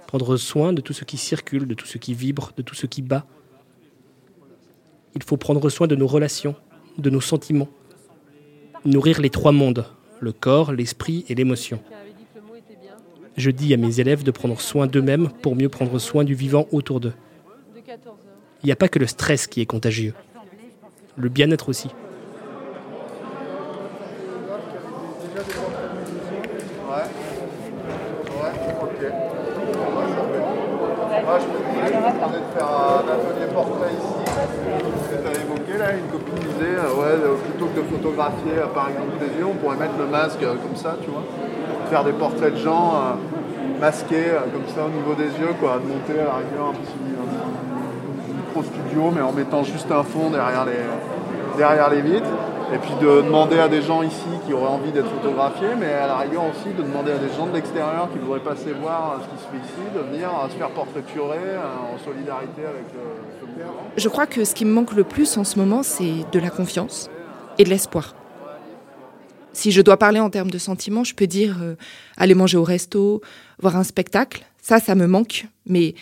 prendre 0.06 0.36
soin 0.36 0.72
de 0.72 0.80
tout 0.80 0.92
ce 0.92 1.04
qui 1.04 1.16
circule, 1.16 1.66
de 1.66 1.74
tout 1.74 1.86
ce 1.86 1.98
qui 1.98 2.14
vibre, 2.14 2.52
de 2.56 2.62
tout 2.62 2.74
ce 2.74 2.86
qui 2.86 3.02
bat. 3.02 3.24
Il 5.14 5.22
faut 5.22 5.36
prendre 5.36 5.68
soin 5.68 5.86
de 5.86 5.96
nos 5.96 6.06
relations, 6.06 6.54
de 6.98 7.10
nos 7.10 7.20
sentiments, 7.20 7.68
nourrir 8.84 9.20
les 9.20 9.30
trois 9.30 9.52
mondes, 9.52 9.86
le 10.20 10.32
corps, 10.32 10.72
l'esprit 10.72 11.24
et 11.28 11.34
l'émotion. 11.34 11.80
Je 13.36 13.50
dis 13.50 13.72
à 13.74 13.76
mes 13.76 13.98
élèves 14.00 14.22
de 14.22 14.30
prendre 14.30 14.60
soin 14.60 14.86
d'eux-mêmes 14.86 15.30
pour 15.42 15.56
mieux 15.56 15.68
prendre 15.68 15.98
soin 15.98 16.22
du 16.22 16.34
vivant 16.34 16.66
autour 16.70 17.00
d'eux. 17.00 17.14
Il 18.62 18.66
n'y 18.66 18.72
a 18.72 18.76
pas 18.76 18.88
que 18.88 18.98
le 18.98 19.06
stress 19.06 19.46
qui 19.46 19.60
est 19.60 19.66
contagieux, 19.66 20.14
le 21.16 21.28
bien-être 21.28 21.68
aussi. 21.68 21.88
Moi, 31.24 31.38
je 31.38 31.46
proposais 31.46 32.38
de 32.38 32.41
faire 32.52 32.68
un 32.68 33.08
atelier 33.08 33.48
portrait 33.52 33.92
ici. 33.92 34.22
As 35.12 35.40
évoqué 35.40 35.78
là, 35.78 35.92
une 35.92 36.08
copine 36.10 36.34
disait, 36.34 36.76
euh, 36.76 37.00
ouais, 37.00 37.16
euh, 37.16 37.34
plutôt 37.36 37.66
que 37.66 37.80
de 37.80 37.84
photographier 37.84 38.56
euh, 38.58 38.66
par 38.74 38.88
exemple 38.88 39.18
des 39.20 39.38
yeux, 39.38 39.46
on 39.46 39.54
pourrait 39.54 39.76
mettre 39.76 39.98
le 39.98 40.06
masque 40.06 40.40
comme 40.40 40.76
ça, 40.76 40.96
tu 41.02 41.10
vois. 41.10 41.22
Faire 41.90 42.04
des 42.04 42.12
portraits 42.12 42.54
de 42.54 42.58
gens 42.58 43.18
masqués 43.80 44.32
comme 44.52 44.66
ça 44.74 44.86
au 44.86 44.90
niveau 44.90 45.14
des 45.14 45.28
yeux, 45.38 45.54
quoi. 45.60 45.78
De 45.82 45.88
monter 45.88 46.20
à 46.20 46.24
la 46.24 46.36
rigueur 46.40 46.68
un 46.70 46.76
petit, 46.80 47.02
un 47.12 48.36
micro 48.36 48.62
studio, 48.62 49.12
mais 49.14 49.20
en 49.20 49.32
mettant 49.32 49.62
juste 49.62 49.90
un 49.90 50.02
fond 50.02 50.30
derrière 50.30 50.64
les, 50.64 51.58
derrière 51.58 51.90
les 51.90 52.00
vitres. 52.00 52.30
Et 52.74 52.78
puis 52.78 52.94
de 53.02 53.20
demander 53.20 53.58
à 53.58 53.68
des 53.68 53.82
gens 53.82 54.02
ici 54.02 54.31
qui 54.46 54.52
auraient 54.52 54.72
envie 54.72 54.92
d'être 54.92 55.08
photographiés, 55.08 55.74
mais 55.78 55.92
à 55.92 56.06
la 56.06 56.18
rigueur 56.18 56.44
aussi 56.46 56.74
de 56.76 56.82
demander 56.82 57.12
à 57.12 57.18
des 57.18 57.32
gens 57.36 57.46
de 57.46 57.54
l'extérieur 57.54 58.10
qui 58.12 58.18
voudraient 58.18 58.40
passer 58.40 58.72
voir 58.72 59.20
ce 59.22 59.28
qui 59.28 59.42
se 59.42 59.48
fait 59.50 59.56
ici, 59.58 59.94
de 59.94 60.00
venir 60.00 60.30
se 60.50 60.56
faire 60.56 60.70
portraiturer 60.70 61.56
en 61.58 61.98
solidarité 62.04 62.62
avec 62.64 62.84
le 62.92 63.64
Je 63.96 64.08
crois 64.08 64.26
que 64.26 64.44
ce 64.44 64.54
qui 64.54 64.64
me 64.64 64.72
manque 64.72 64.92
le 64.92 65.04
plus 65.04 65.36
en 65.36 65.44
ce 65.44 65.58
moment, 65.58 65.82
c'est 65.82 66.24
de 66.30 66.38
la 66.38 66.50
confiance 66.50 67.10
et 67.58 67.64
de 67.64 67.70
l'espoir. 67.70 68.14
Si 69.52 69.70
je 69.70 69.82
dois 69.82 69.98
parler 69.98 70.20
en 70.20 70.30
termes 70.30 70.50
de 70.50 70.58
sentiments, 70.58 71.04
je 71.04 71.14
peux 71.14 71.26
dire 71.26 71.58
euh, 71.62 71.74
aller 72.16 72.34
manger 72.34 72.56
au 72.56 72.64
resto, 72.64 73.20
voir 73.58 73.76
un 73.76 73.84
spectacle. 73.84 74.44
Ça, 74.62 74.80
ça 74.80 74.94
me 74.94 75.06
manque. 75.06 75.46
Mais 75.66 75.94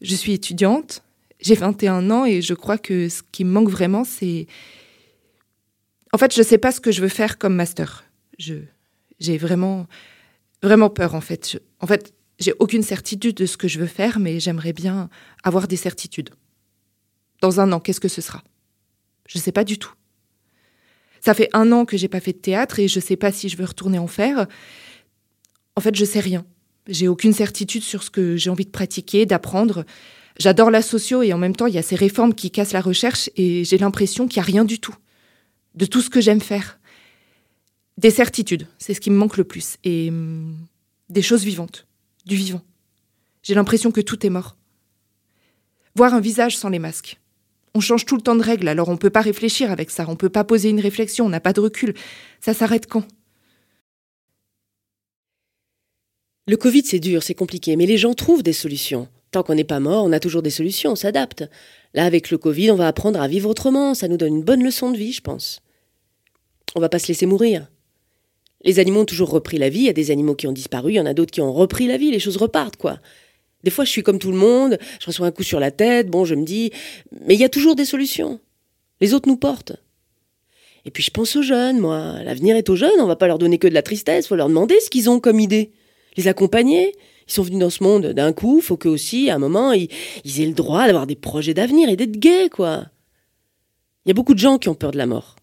je 0.00 0.16
suis 0.16 0.32
étudiante, 0.32 1.02
j'ai 1.40 1.54
21 1.54 2.10
ans 2.10 2.24
et 2.24 2.42
je 2.42 2.54
crois 2.54 2.78
que 2.78 3.08
ce 3.08 3.22
qui 3.30 3.44
me 3.44 3.52
manque 3.52 3.68
vraiment, 3.68 4.02
c'est 4.04 4.46
en 6.12 6.18
fait, 6.18 6.34
je 6.34 6.40
ne 6.40 6.44
sais 6.44 6.58
pas 6.58 6.72
ce 6.72 6.80
que 6.80 6.90
je 6.90 7.02
veux 7.02 7.08
faire 7.08 7.38
comme 7.38 7.54
master. 7.54 8.04
Je, 8.38 8.54
j'ai 9.20 9.36
vraiment, 9.36 9.86
vraiment 10.62 10.90
peur, 10.90 11.14
en 11.14 11.20
fait. 11.20 11.60
En 11.80 11.86
fait, 11.86 12.14
j'ai 12.38 12.52
aucune 12.58 12.82
certitude 12.82 13.36
de 13.36 13.46
ce 13.46 13.56
que 13.56 13.68
je 13.68 13.78
veux 13.78 13.86
faire, 13.86 14.18
mais 14.18 14.40
j'aimerais 14.40 14.72
bien 14.72 15.10
avoir 15.42 15.68
des 15.68 15.76
certitudes. 15.76 16.30
Dans 17.40 17.60
un 17.60 17.72
an, 17.72 17.80
qu'est-ce 17.80 18.00
que 18.00 18.08
ce 18.08 18.20
sera? 18.20 18.42
Je 19.26 19.38
ne 19.38 19.42
sais 19.42 19.52
pas 19.52 19.64
du 19.64 19.78
tout. 19.78 19.92
Ça 21.20 21.34
fait 21.34 21.50
un 21.52 21.72
an 21.72 21.84
que 21.84 21.96
j'ai 21.96 22.08
pas 22.08 22.20
fait 22.20 22.32
de 22.32 22.38
théâtre 22.38 22.78
et 22.78 22.88
je 22.88 22.98
ne 22.98 23.04
sais 23.04 23.16
pas 23.16 23.32
si 23.32 23.48
je 23.48 23.56
veux 23.56 23.64
retourner 23.64 23.98
en 23.98 24.06
faire. 24.06 24.46
En 25.76 25.80
fait, 25.80 25.94
je 25.94 26.04
sais 26.04 26.20
rien. 26.20 26.46
J'ai 26.86 27.08
aucune 27.08 27.34
certitude 27.34 27.82
sur 27.82 28.02
ce 28.02 28.10
que 28.10 28.36
j'ai 28.36 28.50
envie 28.50 28.64
de 28.64 28.70
pratiquer, 28.70 29.26
d'apprendre. 29.26 29.84
J'adore 30.38 30.70
la 30.70 30.80
socio 30.80 31.22
et 31.22 31.32
en 31.32 31.38
même 31.38 31.54
temps, 31.54 31.66
il 31.66 31.74
y 31.74 31.78
a 31.78 31.82
ces 31.82 31.96
réformes 31.96 32.34
qui 32.34 32.50
cassent 32.50 32.72
la 32.72 32.80
recherche 32.80 33.28
et 33.36 33.64
j'ai 33.64 33.76
l'impression 33.76 34.26
qu'il 34.26 34.40
n'y 34.40 34.44
a 34.44 34.50
rien 34.50 34.64
du 34.64 34.78
tout 34.78 34.94
de 35.78 35.86
tout 35.86 36.02
ce 36.02 36.10
que 36.10 36.20
j'aime 36.20 36.40
faire. 36.40 36.78
Des 37.96 38.10
certitudes, 38.10 38.66
c'est 38.78 38.94
ce 38.94 39.00
qui 39.00 39.10
me 39.10 39.16
manque 39.16 39.36
le 39.36 39.44
plus. 39.44 39.76
Et 39.84 40.08
hum, 40.08 40.56
des 41.08 41.22
choses 41.22 41.44
vivantes, 41.44 41.86
du 42.26 42.36
vivant. 42.36 42.62
J'ai 43.42 43.54
l'impression 43.54 43.90
que 43.90 44.00
tout 44.00 44.26
est 44.26 44.30
mort. 44.30 44.56
Voir 45.94 46.14
un 46.14 46.20
visage 46.20 46.56
sans 46.56 46.68
les 46.68 46.78
masques. 46.78 47.18
On 47.74 47.80
change 47.80 48.04
tout 48.04 48.16
le 48.16 48.22
temps 48.22 48.34
de 48.34 48.42
règles, 48.42 48.68
alors 48.68 48.88
on 48.88 48.92
ne 48.92 48.98
peut 48.98 49.10
pas 49.10 49.20
réfléchir 49.20 49.70
avec 49.70 49.90
ça, 49.90 50.04
on 50.08 50.12
ne 50.12 50.16
peut 50.16 50.28
pas 50.28 50.44
poser 50.44 50.68
une 50.68 50.80
réflexion, 50.80 51.26
on 51.26 51.28
n'a 51.28 51.40
pas 51.40 51.52
de 51.52 51.60
recul. 51.60 51.94
Ça 52.40 52.54
s'arrête 52.54 52.86
quand? 52.86 53.06
Le 56.46 56.56
Covid, 56.56 56.82
c'est 56.84 56.98
dur, 56.98 57.22
c'est 57.22 57.34
compliqué, 57.34 57.76
mais 57.76 57.86
les 57.86 57.98
gens 57.98 58.14
trouvent 58.14 58.42
des 58.42 58.52
solutions. 58.52 59.06
Tant 59.30 59.42
qu'on 59.42 59.54
n'est 59.54 59.64
pas 59.64 59.80
mort, 59.80 60.04
on 60.04 60.12
a 60.12 60.20
toujours 60.20 60.42
des 60.42 60.50
solutions, 60.50 60.92
on 60.92 60.96
s'adapte. 60.96 61.44
Là, 61.94 62.04
avec 62.04 62.30
le 62.30 62.38
Covid, 62.38 62.70
on 62.70 62.76
va 62.76 62.88
apprendre 62.88 63.20
à 63.20 63.28
vivre 63.28 63.50
autrement, 63.50 63.94
ça 63.94 64.08
nous 64.08 64.16
donne 64.16 64.36
une 64.36 64.44
bonne 64.44 64.64
leçon 64.64 64.90
de 64.90 64.96
vie, 64.96 65.12
je 65.12 65.20
pense. 65.20 65.60
On 66.74 66.80
va 66.80 66.88
pas 66.88 66.98
se 66.98 67.08
laisser 67.08 67.26
mourir. 67.26 67.68
Les 68.64 68.78
animaux 68.78 69.00
ont 69.00 69.06
toujours 69.06 69.30
repris 69.30 69.58
la 69.58 69.68
vie, 69.68 69.80
il 69.80 69.86
y 69.86 69.90
a 69.90 69.94
des 69.94 70.10
animaux 70.10 70.34
qui 70.34 70.46
ont 70.46 70.52
disparu, 70.52 70.92
il 70.92 70.96
y 70.96 71.00
en 71.00 71.06
a 71.06 71.14
d'autres 71.14 71.30
qui 71.30 71.40
ont 71.40 71.52
repris 71.52 71.86
la 71.86 71.96
vie, 71.96 72.10
les 72.10 72.18
choses 72.18 72.36
repartent, 72.36 72.76
quoi. 72.76 72.98
Des 73.64 73.70
fois, 73.70 73.84
je 73.84 73.90
suis 73.90 74.02
comme 74.02 74.18
tout 74.18 74.30
le 74.30 74.36
monde, 74.36 74.78
je 75.00 75.06
reçois 75.06 75.26
un 75.26 75.30
coup 75.30 75.42
sur 75.42 75.60
la 75.60 75.70
tête, 75.70 76.08
bon, 76.08 76.24
je 76.24 76.34
me 76.34 76.44
dis, 76.44 76.70
mais 77.26 77.34
il 77.34 77.40
y 77.40 77.44
a 77.44 77.48
toujours 77.48 77.76
des 77.76 77.84
solutions. 77.84 78.40
Les 79.00 79.14
autres 79.14 79.28
nous 79.28 79.36
portent. 79.36 79.76
Et 80.84 80.90
puis 80.90 81.02
je 81.02 81.10
pense 81.10 81.36
aux 81.36 81.42
jeunes, 81.42 81.78
moi. 81.78 82.22
L'avenir 82.24 82.56
est 82.56 82.68
aux 82.68 82.76
jeunes, 82.76 83.00
on 83.00 83.06
va 83.06 83.16
pas 83.16 83.26
leur 83.26 83.38
donner 83.38 83.58
que 83.58 83.68
de 83.68 83.74
la 83.74 83.82
tristesse, 83.82 84.26
faut 84.26 84.36
leur 84.36 84.48
demander 84.48 84.80
ce 84.80 84.90
qu'ils 84.90 85.10
ont 85.10 85.20
comme 85.20 85.40
idée. 85.40 85.70
Les 86.16 86.28
accompagner. 86.28 86.94
Ils 87.28 87.32
sont 87.32 87.42
venus 87.42 87.60
dans 87.60 87.70
ce 87.70 87.82
monde 87.82 88.06
d'un 88.06 88.32
coup, 88.32 88.62
faut 88.62 88.78
qu'eux 88.78 88.88
aussi, 88.88 89.28
à 89.28 89.34
un 89.34 89.38
moment, 89.38 89.72
ils 89.72 90.40
aient 90.40 90.46
le 90.46 90.54
droit 90.54 90.86
d'avoir 90.86 91.06
des 91.06 91.14
projets 91.14 91.52
d'avenir 91.52 91.90
et 91.90 91.96
d'être 91.96 92.16
gays, 92.16 92.48
quoi. 92.48 92.86
Il 94.06 94.08
y 94.08 94.12
a 94.12 94.14
beaucoup 94.14 94.32
de 94.32 94.38
gens 94.38 94.56
qui 94.56 94.70
ont 94.70 94.74
peur 94.74 94.92
de 94.92 94.96
la 94.96 95.04
mort. 95.04 95.36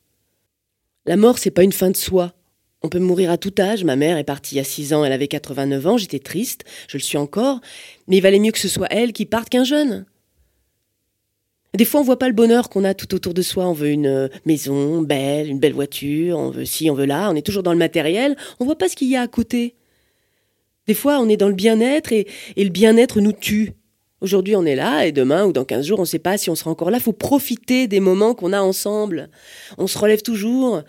La 1.06 1.18
mort, 1.18 1.38
c'est 1.38 1.52
pas 1.52 1.64
une 1.64 1.72
fin 1.72 1.92
de 1.92 1.98
soi. 1.98 2.34
On 2.82 2.90
peut 2.90 3.00
mourir 3.00 3.32
à 3.32 3.38
tout 3.38 3.54
âge. 3.60 3.84
Ma 3.84 3.96
mère 3.96 4.18
est 4.18 4.24
partie 4.24 4.60
à 4.60 4.64
6 4.64 4.94
ans, 4.94 5.06
elle 5.06 5.12
avait 5.12 5.28
89 5.28 5.88
ans, 5.88 5.98
j'étais 5.98 6.20
triste, 6.20 6.66
je 6.88 6.98
le 6.98 7.04
suis 7.04 7.18
encore, 7.18 7.62
mais 8.08 8.18
il 8.18 8.22
valait 8.22 8.40
mieux 8.40 8.52
que 8.52 8.60
ce 8.60 8.68
soit 8.68 8.88
elle 8.92 9.14
qui 9.14 9.26
parte 9.26 9.50
qu'un 9.50 9.64
jeune. 9.64 10.06
Des 11.76 11.84
fois, 11.84 12.00
on 12.00 12.04
voit 12.04 12.20
pas 12.20 12.28
le 12.28 12.34
bonheur 12.34 12.70
qu'on 12.70 12.86
a 12.86 12.94
tout 12.94 13.14
autour 13.14 13.34
de 13.34 13.42
soi. 13.42 13.68
On 13.68 13.74
veut 13.74 13.90
une 13.90 14.08
euh, 14.08 14.28
maison 14.46 15.02
belle, 15.02 15.50
une 15.50 15.60
belle 15.60 15.74
voiture, 15.74 16.38
on 16.38 16.50
veut 16.50 16.64
ci, 16.64 16.90
on 16.90 16.94
veut 16.94 17.06
là, 17.06 17.30
on 17.30 17.36
est 17.36 17.46
toujours 17.46 17.64
dans 17.64 17.74
le 17.74 17.78
matériel, 17.78 18.38
on 18.60 18.66
voit 18.66 18.78
pas 18.78 18.88
ce 18.88 18.96
qu'il 18.96 19.10
y 19.10 19.16
a 19.18 19.22
à 19.22 19.28
côté. 19.28 19.76
Des 20.88 20.94
fois, 20.94 21.20
on 21.20 21.28
est 21.28 21.38
dans 21.38 21.50
le 21.50 21.56
bien-être 21.56 22.14
et, 22.14 22.28
et 22.56 22.64
le 22.64 22.70
bien-être 22.70 23.20
nous 23.20 23.34
tue. 23.34 23.74
Aujourd'hui, 24.22 24.56
on 24.56 24.66
est 24.66 24.76
là 24.76 25.06
et 25.06 25.12
demain 25.12 25.46
ou 25.46 25.52
dans 25.52 25.66
15 25.66 25.86
jours, 25.86 26.00
on 26.00 26.04
ne 26.04 26.08
sait 26.08 26.20
pas 26.20 26.38
si 26.38 26.50
on 26.50 26.56
sera 26.56 26.72
encore 26.72 26.90
là. 26.90 27.00
faut 27.00 27.12
profiter 27.12 27.88
des 27.88 28.00
moments 28.00 28.34
qu'on 28.34 28.54
a 28.54 28.62
ensemble. 28.62 29.30
On 29.78 29.88
se 29.88 29.98
relève 29.98 30.22
toujours 30.22 30.82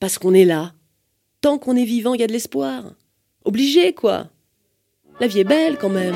parce 0.00 0.18
qu'on 0.18 0.34
est 0.34 0.44
là. 0.44 0.72
Tant 1.40 1.58
qu'on 1.58 1.76
est 1.76 1.84
vivant, 1.84 2.14
il 2.14 2.20
y 2.20 2.24
a 2.24 2.26
de 2.26 2.32
l'espoir. 2.32 2.94
Obligé, 3.44 3.92
quoi. 3.92 4.28
La 5.20 5.26
vie 5.26 5.40
est 5.40 5.44
belle 5.44 5.76
quand 5.78 5.88
même. 5.88 6.14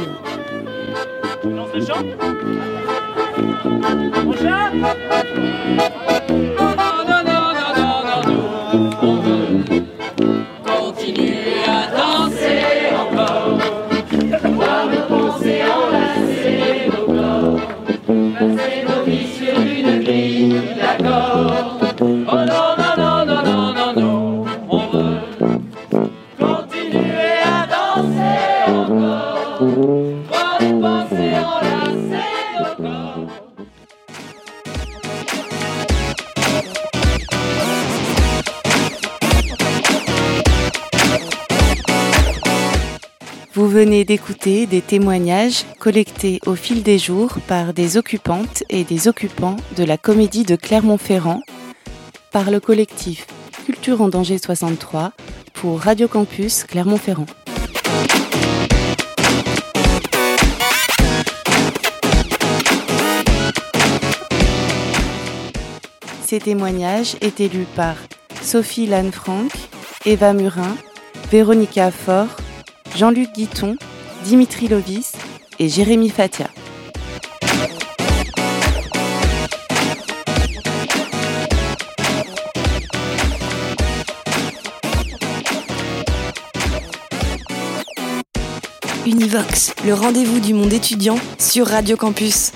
Vous 43.54 43.68
venez 43.68 44.06
d'écouter 44.06 44.64
des 44.64 44.80
témoignages 44.80 45.66
collectés 45.78 46.40
au 46.46 46.54
fil 46.54 46.82
des 46.82 46.98
jours 46.98 47.34
par 47.46 47.74
des 47.74 47.98
occupantes 47.98 48.64
et 48.70 48.82
des 48.82 49.08
occupants 49.08 49.56
de 49.76 49.84
la 49.84 49.98
comédie 49.98 50.44
de 50.44 50.56
Clermont-Ferrand 50.56 51.42
par 52.30 52.50
le 52.50 52.60
collectif 52.60 53.26
Culture 53.66 54.00
en 54.00 54.08
danger 54.08 54.38
63 54.38 55.12
pour 55.52 55.80
Radio 55.80 56.08
Campus 56.08 56.64
Clermont-Ferrand. 56.64 57.26
Ces 66.24 66.38
témoignages 66.38 67.16
étaient 67.20 67.48
lus 67.48 67.66
par 67.76 67.96
Sophie 68.40 68.86
Lanne-Franck, 68.86 69.52
Eva 70.06 70.32
Murin, 70.32 70.74
Véronica 71.30 71.90
Faure, 71.90 72.28
Jean-Luc 72.96 73.33
Guiton, 73.33 73.76
Dimitri 74.24 74.68
Lovis 74.68 75.12
et 75.59 75.68
Jérémy 75.68 76.11
Fatia. 76.11 76.48
Univox, 89.07 89.74
le 89.85 89.94
rendez-vous 89.94 90.40
du 90.40 90.55
monde 90.55 90.72
étudiant 90.72 91.16
sur 91.38 91.66
Radio 91.66 91.96
Campus. 91.96 92.52